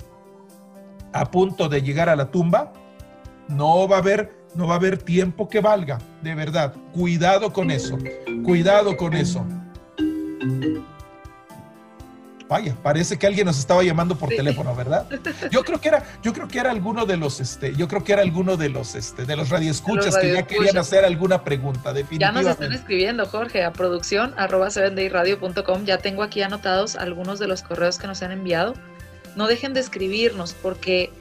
a 1.13 1.29
punto 1.29 1.69
de 1.69 1.81
llegar 1.81 2.09
a 2.09 2.15
la 2.15 2.31
tumba, 2.31 2.73
no 3.47 3.87
va 3.87 3.97
a 3.97 3.99
haber 3.99 4.37
no 4.55 4.65
va 4.65 4.73
a 4.73 4.77
haber 4.77 4.97
tiempo 4.97 5.47
que 5.47 5.61
valga, 5.61 5.99
de 6.23 6.33
verdad. 6.33 6.73
Cuidado 6.91 7.53
con 7.53 7.69
eso. 7.69 7.95
Cuidado 8.43 8.97
con 8.97 9.13
eso. 9.13 9.45
Vaya, 12.49 12.75
parece 12.81 13.19
que 13.19 13.27
alguien 13.27 13.45
nos 13.45 13.59
estaba 13.59 13.83
llamando 13.83 14.17
por 14.17 14.29
teléfono, 14.29 14.73
¿verdad? 14.73 15.05
Yo 15.51 15.63
creo 15.63 15.81
que 15.81 15.89
era, 15.89 16.05
yo 16.21 16.31
creo 16.31 16.47
que 16.47 16.59
era 16.59 16.71
alguno 16.71 17.05
de 17.05 17.17
los, 17.17 17.39
este, 17.41 17.75
yo 17.75 17.87
creo 17.87 18.03
que 18.03 18.13
era 18.13 18.21
alguno 18.21 18.55
de 18.55 18.69
los, 18.69 18.95
este, 18.95 19.25
de 19.25 19.35
los 19.35 19.49
radioescuchas 19.49 20.17
que 20.17 20.33
ya 20.33 20.47
querían 20.47 20.77
hacer 20.77 21.03
alguna 21.03 21.43
pregunta, 21.43 21.91
definitivamente. 21.91 22.19
Ya 22.19 22.49
nos 22.49 22.61
están 22.61 22.73
escribiendo, 22.73 23.25
Jorge, 23.25 23.63
a 23.63 23.73
producción 23.73 24.33
arroba 24.37 24.69
Ya 24.69 25.97
tengo 25.97 26.23
aquí 26.23 26.41
anotados 26.41 26.95
algunos 26.95 27.39
de 27.39 27.47
los 27.47 27.63
correos 27.63 27.97
que 27.97 28.07
nos 28.07 28.23
han 28.23 28.31
enviado. 28.31 28.75
No 29.35 29.47
dejen 29.47 29.73
de 29.73 29.81
escribirnos 29.81 30.53
porque 30.53 31.11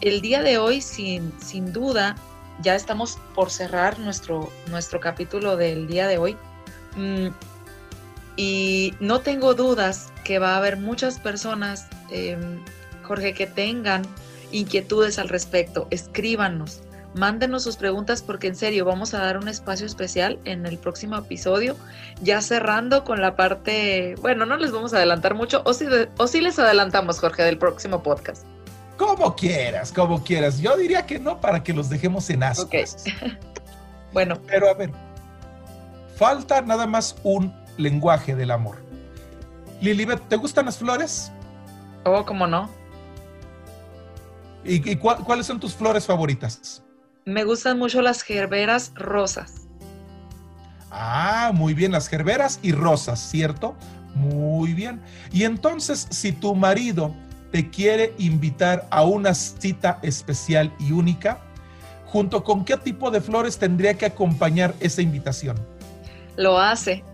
el 0.00 0.20
día 0.22 0.42
de 0.42 0.58
hoy, 0.58 0.80
sin, 0.80 1.32
sin 1.40 1.72
duda, 1.72 2.16
ya 2.62 2.74
estamos 2.74 3.18
por 3.34 3.50
cerrar 3.50 3.98
nuestro, 3.98 4.50
nuestro 4.70 5.00
capítulo 5.00 5.56
del 5.56 5.86
día 5.86 6.08
de 6.08 6.18
hoy. 6.18 6.36
Mm, 6.96 7.28
y 8.36 8.94
no 9.00 9.20
tengo 9.20 9.54
dudas 9.54 10.12
que 10.24 10.38
va 10.38 10.54
a 10.54 10.56
haber 10.58 10.76
muchas 10.76 11.18
personas, 11.18 11.86
em, 12.10 12.60
Jorge, 13.02 13.34
que 13.34 13.46
tengan 13.46 14.02
inquietudes 14.50 15.18
al 15.18 15.28
respecto. 15.28 15.86
Escríbanos, 15.90 16.80
mándenos 17.14 17.62
sus 17.62 17.76
preguntas 17.76 18.22
porque 18.22 18.48
en 18.48 18.56
serio 18.56 18.84
vamos 18.84 19.14
a 19.14 19.18
dar 19.18 19.38
un 19.38 19.48
espacio 19.48 19.86
especial 19.86 20.38
en 20.44 20.66
el 20.66 20.78
próximo 20.78 21.16
episodio, 21.16 21.76
ya 22.22 22.40
cerrando 22.40 23.04
con 23.04 23.20
la 23.20 23.36
parte, 23.36 24.16
bueno, 24.20 24.46
no 24.46 24.56
les 24.56 24.72
vamos 24.72 24.92
a 24.94 24.96
adelantar 24.96 25.34
mucho, 25.34 25.62
o 25.64 25.74
si, 25.74 25.86
o 26.18 26.26
si 26.26 26.40
les 26.40 26.58
adelantamos, 26.58 27.20
Jorge, 27.20 27.42
del 27.42 27.58
próximo 27.58 28.02
podcast. 28.02 28.44
Como 28.96 29.34
quieras, 29.34 29.92
como 29.92 30.22
quieras. 30.22 30.60
Yo 30.60 30.76
diría 30.76 31.04
que 31.04 31.18
no 31.18 31.40
para 31.40 31.62
que 31.62 31.72
los 31.72 31.88
dejemos 31.88 32.30
en 32.30 32.44
ascuas. 32.44 33.04
bueno. 34.12 34.38
Pero 34.46 34.70
a 34.70 34.74
ver, 34.74 34.90
falta 36.16 36.62
nada 36.62 36.86
más 36.86 37.16
un 37.24 37.52
lenguaje 37.76 38.34
del 38.34 38.50
amor. 38.50 38.76
Lilibet, 39.80 40.20
¿te 40.28 40.36
gustan 40.36 40.66
las 40.66 40.78
flores? 40.78 41.30
Oh, 42.04 42.24
¿cómo 42.24 42.46
no? 42.46 42.70
¿Y, 44.64 44.96
cuáles 44.96 45.46
son 45.46 45.60
tus 45.60 45.74
flores 45.74 46.06
favoritas? 46.06 46.82
Me 47.26 47.44
gustan 47.44 47.78
mucho 47.78 48.00
las 48.00 48.22
gerberas 48.22 48.92
rosas. 48.94 49.66
Ah, 50.90 51.50
muy 51.52 51.74
bien, 51.74 51.92
las 51.92 52.08
gerberas 52.08 52.60
y 52.62 52.72
rosas, 52.72 53.20
¿cierto? 53.20 53.74
Muy 54.14 54.72
bien. 54.72 55.02
Y 55.32 55.44
entonces, 55.44 56.06
si 56.10 56.32
tu 56.32 56.54
marido 56.54 57.14
te 57.50 57.68
quiere 57.68 58.14
invitar 58.18 58.86
a 58.90 59.04
una 59.04 59.34
cita 59.34 59.98
especial 60.02 60.72
y 60.78 60.92
única, 60.92 61.38
¿junto 62.06 62.44
con 62.44 62.64
qué 62.64 62.76
tipo 62.76 63.10
de 63.10 63.20
flores 63.20 63.58
tendría 63.58 63.94
que 63.94 64.06
acompañar 64.06 64.74
esa 64.80 65.02
invitación? 65.02 65.56
Lo 66.36 66.58
hace 66.58 67.04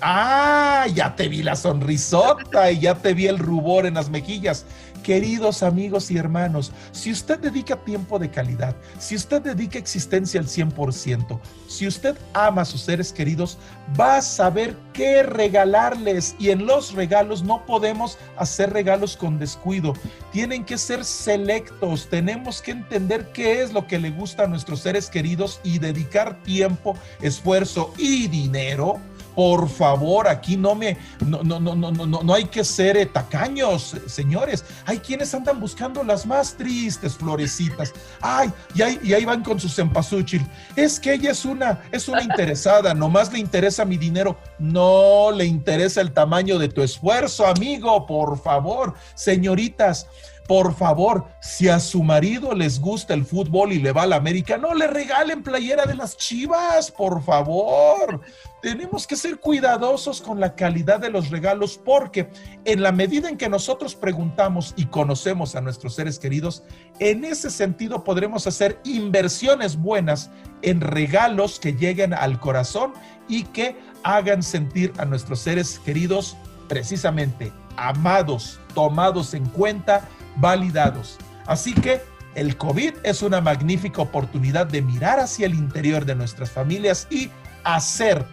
Ah, 0.00 0.86
ya 0.94 1.16
te 1.16 1.26
vi 1.28 1.42
la 1.42 1.56
sonrisota 1.56 2.70
y 2.70 2.80
ya 2.80 2.94
te 2.94 3.14
vi 3.14 3.26
el 3.26 3.38
rubor 3.38 3.84
en 3.84 3.94
las 3.94 4.10
mejillas. 4.10 4.64
Queridos 5.02 5.62
amigos 5.62 6.10
y 6.10 6.18
hermanos, 6.18 6.72
si 6.92 7.10
usted 7.10 7.38
dedica 7.38 7.76
tiempo 7.76 8.18
de 8.18 8.30
calidad, 8.30 8.76
si 8.98 9.16
usted 9.16 9.40
dedica 9.40 9.78
existencia 9.78 10.38
al 10.38 10.46
100%, 10.46 11.40
si 11.66 11.86
usted 11.86 12.16
ama 12.34 12.62
a 12.62 12.64
sus 12.64 12.82
seres 12.82 13.12
queridos, 13.12 13.58
va 13.98 14.18
a 14.18 14.22
saber 14.22 14.76
qué 14.92 15.22
regalarles. 15.22 16.36
Y 16.38 16.50
en 16.50 16.66
los 16.66 16.92
regalos 16.92 17.42
no 17.42 17.64
podemos 17.66 18.18
hacer 18.36 18.72
regalos 18.72 19.16
con 19.16 19.38
descuido. 19.38 19.94
Tienen 20.30 20.64
que 20.64 20.78
ser 20.78 21.04
selectos. 21.04 22.08
Tenemos 22.08 22.62
que 22.62 22.72
entender 22.72 23.32
qué 23.32 23.62
es 23.62 23.72
lo 23.72 23.86
que 23.86 23.98
le 23.98 24.10
gusta 24.10 24.44
a 24.44 24.48
nuestros 24.48 24.80
seres 24.80 25.08
queridos 25.08 25.60
y 25.64 25.78
dedicar 25.78 26.40
tiempo, 26.42 26.96
esfuerzo 27.20 27.92
y 27.98 28.28
dinero 28.28 29.00
por 29.38 29.68
favor, 29.68 30.26
aquí 30.26 30.56
no 30.56 30.74
me, 30.74 30.96
no, 31.24 31.44
no, 31.44 31.60
no, 31.60 31.76
no, 31.76 31.92
no, 31.92 32.22
no 32.24 32.34
hay 32.34 32.46
que 32.46 32.64
ser 32.64 32.96
eh, 32.96 33.06
tacaños, 33.06 33.94
señores. 34.08 34.64
Hay 34.84 34.98
quienes 34.98 35.32
andan 35.32 35.60
buscando 35.60 36.02
las 36.02 36.26
más 36.26 36.54
tristes 36.54 37.16
florecitas. 37.16 37.92
Ay, 38.20 38.50
y 38.74 38.82
ahí, 38.82 38.98
y 39.00 39.12
ahí 39.12 39.24
van 39.24 39.44
con 39.44 39.60
su 39.60 39.68
cempasúchil. 39.68 40.44
Es 40.74 40.98
que 40.98 41.12
ella 41.12 41.30
es 41.30 41.44
una, 41.44 41.82
es 41.92 42.08
una 42.08 42.20
interesada, 42.20 42.94
nomás 42.94 43.32
le 43.32 43.38
interesa 43.38 43.84
mi 43.84 43.96
dinero. 43.96 44.36
No 44.58 45.30
le 45.30 45.44
interesa 45.44 46.00
el 46.00 46.10
tamaño 46.10 46.58
de 46.58 46.68
tu 46.68 46.82
esfuerzo, 46.82 47.46
amigo, 47.46 48.06
por 48.06 48.42
favor. 48.42 48.94
Señoritas, 49.14 50.08
por 50.48 50.74
favor, 50.74 51.26
si 51.42 51.68
a 51.68 51.78
su 51.78 52.02
marido 52.02 52.54
les 52.54 52.80
gusta 52.80 53.12
el 53.12 53.26
fútbol 53.26 53.70
y 53.70 53.80
le 53.80 53.92
va 53.92 54.04
a 54.04 54.06
la 54.06 54.16
América, 54.16 54.56
no 54.56 54.74
le 54.74 54.86
regalen 54.86 55.42
playera 55.42 55.84
de 55.84 55.94
las 55.94 56.16
chivas, 56.16 56.90
por 56.90 57.22
favor. 57.22 58.22
Tenemos 58.62 59.06
que 59.06 59.14
ser 59.14 59.40
cuidadosos 59.40 60.22
con 60.22 60.40
la 60.40 60.54
calidad 60.54 61.00
de 61.00 61.10
los 61.10 61.28
regalos 61.28 61.78
porque 61.84 62.30
en 62.64 62.82
la 62.82 62.92
medida 62.92 63.28
en 63.28 63.36
que 63.36 63.50
nosotros 63.50 63.94
preguntamos 63.94 64.72
y 64.74 64.86
conocemos 64.86 65.54
a 65.54 65.60
nuestros 65.60 65.94
seres 65.94 66.18
queridos, 66.18 66.62
en 66.98 67.26
ese 67.26 67.50
sentido 67.50 68.02
podremos 68.02 68.46
hacer 68.46 68.80
inversiones 68.84 69.76
buenas 69.76 70.30
en 70.62 70.80
regalos 70.80 71.60
que 71.60 71.74
lleguen 71.74 72.14
al 72.14 72.40
corazón 72.40 72.94
y 73.28 73.44
que 73.44 73.76
hagan 74.02 74.42
sentir 74.42 74.94
a 74.96 75.04
nuestros 75.04 75.40
seres 75.40 75.78
queridos 75.78 76.38
precisamente 76.68 77.52
amados, 77.78 78.58
tomados 78.74 79.34
en 79.34 79.46
cuenta 79.46 80.08
validados. 80.38 81.18
Así 81.46 81.74
que 81.74 82.02
el 82.34 82.56
COVID 82.56 82.94
es 83.02 83.22
una 83.22 83.40
magnífica 83.40 84.02
oportunidad 84.02 84.66
de 84.66 84.82
mirar 84.82 85.18
hacia 85.18 85.46
el 85.46 85.54
interior 85.54 86.04
de 86.04 86.14
nuestras 86.14 86.50
familias 86.50 87.06
y 87.10 87.30
hacer 87.64 88.24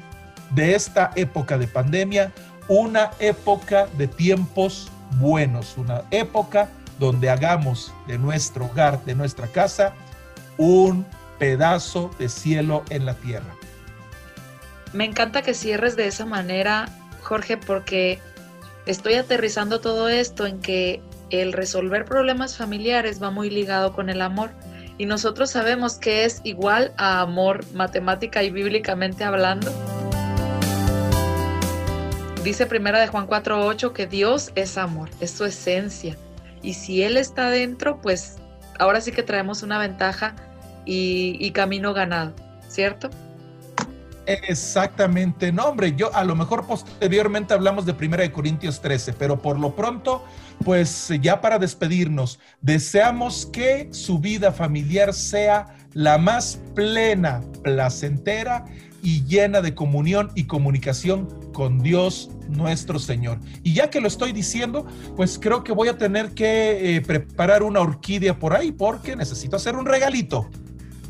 de 0.52 0.76
esta 0.76 1.12
época 1.16 1.58
de 1.58 1.68
pandemia 1.68 2.32
una 2.68 3.12
época 3.20 3.88
de 3.98 4.08
tiempos 4.08 4.90
buenos, 5.20 5.78
una 5.78 6.04
época 6.12 6.70
donde 7.00 7.30
hagamos 7.30 7.94
de 8.08 8.18
nuestro 8.18 8.66
hogar, 8.66 9.04
de 9.06 9.16
nuestra 9.16 9.48
casa, 9.48 9.94
un 10.58 11.06
pedazo 11.40 12.12
de 12.18 12.30
cielo 12.30 12.84
en 12.90 13.06
la 13.06 13.14
tierra. 13.16 13.56
Me 14.94 15.06
encanta 15.06 15.42
que 15.42 15.54
cierres 15.54 15.96
de 15.96 16.08
esa 16.08 16.26
manera, 16.26 16.88
Jorge, 17.22 17.58
porque 17.58 18.20
estoy 18.86 19.16
aterrizando 19.16 19.82
todo 19.82 20.08
esto 20.10 20.46
en 20.46 20.60
que 20.60 21.02
el 21.30 21.54
resolver 21.54 22.06
problemas 22.06 22.58
familiares 22.58 23.22
va 23.22 23.32
muy 23.32 23.50
ligado 23.50 23.94
con 23.94 24.10
el 24.10 24.22
amor. 24.22 24.52
Y 24.98 25.06
nosotros 25.06 25.52
sabemos 25.52 25.98
que 25.98 26.26
es 26.26 26.42
igual 26.44 26.94
a 26.98 27.22
amor 27.22 27.66
matemática 27.74 28.44
y 28.44 28.52
bíblicamente 28.52 29.24
hablando. 29.24 29.72
Dice 32.44 32.66
primera 32.66 33.00
de 33.00 33.08
Juan 33.08 33.28
4.8 33.28 33.92
que 33.92 34.08
Dios 34.08 34.52
es 34.56 34.78
amor, 34.78 35.10
es 35.20 35.32
su 35.32 35.46
esencia. 35.46 36.16
Y 36.62 36.76
si 36.76 37.04
Él 37.04 37.18
está 37.18 37.50
dentro, 37.50 38.00
pues 38.02 38.38
ahora 38.80 39.02
sí 39.02 39.12
que 39.12 39.24
traemos 39.24 39.64
una 39.64 39.80
ventaja 39.80 40.36
y, 40.86 41.38
y 41.40 41.52
camino 41.52 41.94
ganado, 41.94 42.34
¿cierto? 42.68 43.10
Exactamente, 44.26 45.52
no 45.52 45.66
hombre, 45.66 45.94
yo 45.96 46.14
a 46.16 46.24
lo 46.24 46.36
mejor 46.36 46.66
posteriormente 46.66 47.54
hablamos 47.54 47.86
de 47.86 47.94
Primera 47.94 48.24
de 48.24 48.32
Corintios 48.32 48.82
13, 48.82 49.14
pero 49.14 49.42
por 49.42 49.60
lo 49.60 49.76
pronto, 49.76 50.24
pues 50.64 51.12
ya 51.22 51.42
para 51.42 51.60
despedirnos, 51.60 52.40
deseamos 52.62 53.46
que 53.46 53.90
su 53.92 54.20
vida 54.20 54.52
familiar 54.52 55.14
sea 55.14 55.76
la 55.94 56.18
más 56.18 56.60
plena, 56.74 57.42
placentera 57.64 58.66
y 59.02 59.24
llena 59.26 59.62
de 59.62 59.76
comunión 59.76 60.32
y 60.34 60.46
comunicación 60.46 61.28
con 61.54 61.80
Dios 61.82 62.32
nuestro 62.50 62.98
Señor. 62.98 63.40
Y 63.64 63.74
ya 63.74 63.90
que 63.92 64.02
lo 64.02 64.08
estoy 64.08 64.32
diciendo, 64.32 64.88
pues 65.16 65.40
creo 65.40 65.64
que 65.64 65.72
voy 65.72 65.88
a 65.88 65.98
tener 65.98 66.32
que 66.32 66.96
eh, 66.96 67.02
preparar 67.02 67.62
una 67.62 67.82
orquídea 67.82 68.40
por 68.40 68.56
ahí 68.56 68.72
porque 68.72 69.16
necesito 69.16 69.56
hacer 69.56 69.76
un 69.76 69.86
regalito. 69.86 70.50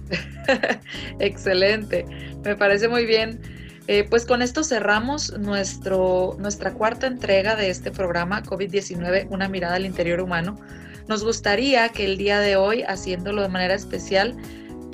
Excelente, 1.19 2.05
me 2.43 2.55
parece 2.55 2.87
muy 2.87 3.05
bien. 3.05 3.39
Eh, 3.87 4.03
pues 4.09 4.25
con 4.25 4.41
esto 4.41 4.63
cerramos 4.63 5.37
nuestro, 5.37 6.35
nuestra 6.39 6.73
cuarta 6.73 7.05
entrega 7.05 7.55
de 7.55 7.69
este 7.69 7.91
programa 7.91 8.41
COVID-19, 8.41 9.27
una 9.29 9.47
mirada 9.47 9.75
al 9.75 9.85
interior 9.85 10.21
humano. 10.21 10.59
Nos 11.07 11.23
gustaría 11.23 11.89
que 11.89 12.05
el 12.05 12.17
día 12.17 12.39
de 12.39 12.55
hoy, 12.55 12.81
haciéndolo 12.81 13.43
de 13.43 13.49
manera 13.49 13.75
especial, 13.75 14.35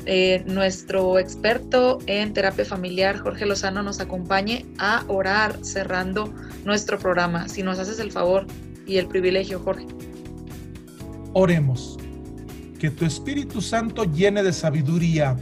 eh, 0.05 0.43
nuestro 0.45 1.19
experto 1.19 1.99
en 2.07 2.33
terapia 2.33 2.65
familiar, 2.65 3.17
Jorge 3.19 3.45
Lozano, 3.45 3.81
nos 3.81 4.01
acompañe 4.01 4.65
a 4.77 5.05
orar 5.07 5.63
cerrando 5.63 6.33
nuestro 6.65 6.99
programa. 6.99 7.47
Si 7.47 7.63
nos 7.63 7.79
haces 7.79 7.99
el 7.99 8.11
favor 8.11 8.45
y 8.85 8.97
el 8.97 9.07
privilegio, 9.07 9.59
Jorge. 9.59 9.85
Oremos 11.33 12.00
que 12.81 12.89
tu 12.89 13.05
Espíritu 13.05 13.61
Santo 13.61 14.05
llene 14.05 14.41
de 14.41 14.51
sabiduría 14.51 15.37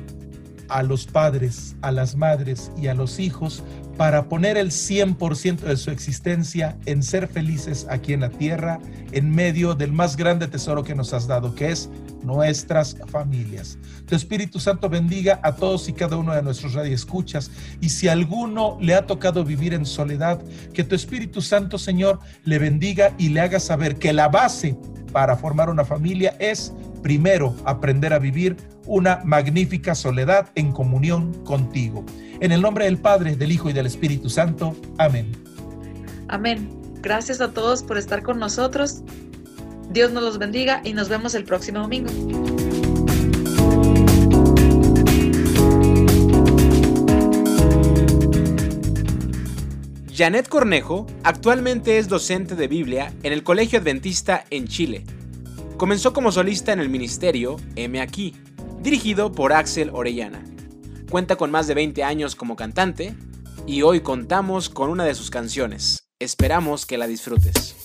a 0.67 0.83
los 0.83 1.05
padres, 1.05 1.73
a 1.81 1.89
las 1.89 2.17
madres 2.17 2.69
y 2.77 2.87
a 2.87 2.93
los 2.93 3.17
hijos 3.17 3.63
para 3.95 4.27
poner 4.27 4.57
el 4.57 4.71
100% 4.71 5.59
de 5.59 5.77
su 5.77 5.89
existencia 5.89 6.77
en 6.85 7.01
ser 7.01 7.29
felices 7.29 7.87
aquí 7.89 8.11
en 8.11 8.19
la 8.19 8.29
tierra, 8.29 8.81
en 9.13 9.31
medio 9.31 9.73
del 9.73 9.93
más 9.93 10.17
grande 10.17 10.49
tesoro 10.49 10.83
que 10.83 10.95
nos 10.95 11.13
has 11.13 11.27
dado, 11.27 11.55
que 11.55 11.71
es 11.71 11.89
nuestras 12.23 12.97
familias. 13.07 13.77
Tu 14.05 14.15
Espíritu 14.15 14.59
Santo 14.59 14.89
bendiga 14.89 15.39
a 15.41 15.55
todos 15.55 15.87
y 15.87 15.93
cada 15.93 16.17
uno 16.17 16.35
de 16.35 16.43
nuestros 16.43 16.73
radioescuchas. 16.73 17.51
Y 17.79 17.87
si 17.87 18.09
alguno 18.09 18.77
le 18.81 18.95
ha 18.95 19.07
tocado 19.07 19.45
vivir 19.45 19.73
en 19.73 19.85
soledad, 19.85 20.41
que 20.73 20.83
tu 20.83 20.93
Espíritu 20.93 21.41
Santo, 21.41 21.77
Señor, 21.77 22.19
le 22.43 22.59
bendiga 22.59 23.13
y 23.17 23.29
le 23.29 23.39
haga 23.39 23.61
saber 23.61 23.95
que 23.95 24.11
la 24.11 24.27
base 24.27 24.77
para 25.13 25.37
formar 25.37 25.69
una 25.69 25.85
familia 25.85 26.35
es 26.39 26.73
primero 27.01 27.55
aprender 27.65 28.13
a 28.13 28.19
vivir 28.19 28.57
una 28.85 29.21
magnífica 29.23 29.95
soledad 29.95 30.49
en 30.55 30.71
comunión 30.71 31.33
contigo. 31.43 32.03
En 32.39 32.51
el 32.51 32.61
nombre 32.61 32.85
del 32.85 32.97
Padre, 32.97 33.35
del 33.35 33.51
Hijo 33.51 33.69
y 33.69 33.73
del 33.73 33.85
Espíritu 33.85 34.29
Santo. 34.29 34.75
Amén. 34.97 35.31
Amén. 36.27 36.69
Gracias 37.01 37.41
a 37.41 37.51
todos 37.51 37.83
por 37.83 37.97
estar 37.97 38.23
con 38.23 38.39
nosotros. 38.39 39.03
Dios 39.91 40.11
nos 40.11 40.23
los 40.23 40.37
bendiga 40.37 40.81
y 40.83 40.93
nos 40.93 41.09
vemos 41.09 41.33
el 41.35 41.43
próximo 41.43 41.79
domingo. 41.79 42.09
Janet 50.15 50.49
Cornejo 50.49 51.07
actualmente 51.23 51.97
es 51.97 52.09
docente 52.09 52.55
de 52.55 52.67
Biblia 52.67 53.13
en 53.23 53.31
el 53.31 53.43
Colegio 53.43 53.79
Adventista 53.79 54.43
en 54.49 54.67
Chile 54.67 55.05
Comenzó 55.79 56.11
como 56.11 56.33
solista 56.33 56.73
en 56.73 56.81
el 56.81 56.89
ministerio 56.89 57.55
M 57.77 58.01
Aquí, 58.01 58.35
dirigido 58.81 59.31
por 59.31 59.53
Axel 59.53 59.91
Orellana. 59.93 60.43
Cuenta 61.09 61.37
con 61.37 61.51
más 61.51 61.67
de 61.67 61.73
20 61.73 62.03
años 62.03 62.35
como 62.35 62.57
cantante 62.57 63.15
y 63.65 63.81
hoy 63.83 64.01
contamos 64.01 64.69
con 64.69 64.89
una 64.89 65.05
de 65.05 65.15
sus 65.15 65.29
canciones. 65.29 66.09
Esperamos 66.19 66.85
que 66.85 66.97
la 66.97 67.07
disfrutes. 67.07 67.78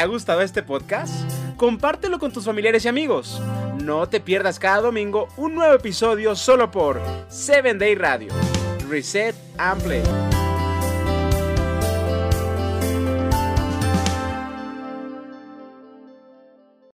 ¿Te 0.00 0.04
ha 0.04 0.08
gustado 0.08 0.40
este 0.40 0.62
podcast? 0.62 1.30
Compártelo 1.58 2.18
con 2.18 2.32
tus 2.32 2.46
familiares 2.46 2.86
y 2.86 2.88
amigos. 2.88 3.38
No 3.82 4.08
te 4.08 4.18
pierdas 4.18 4.58
cada 4.58 4.80
domingo 4.80 5.28
un 5.36 5.54
nuevo 5.54 5.74
episodio 5.74 6.34
solo 6.34 6.70
por 6.70 7.02
7 7.28 7.74
Day 7.74 7.96
Radio. 7.96 8.32
Reset 8.88 9.34
and 9.58 9.82
Play. 9.82 10.29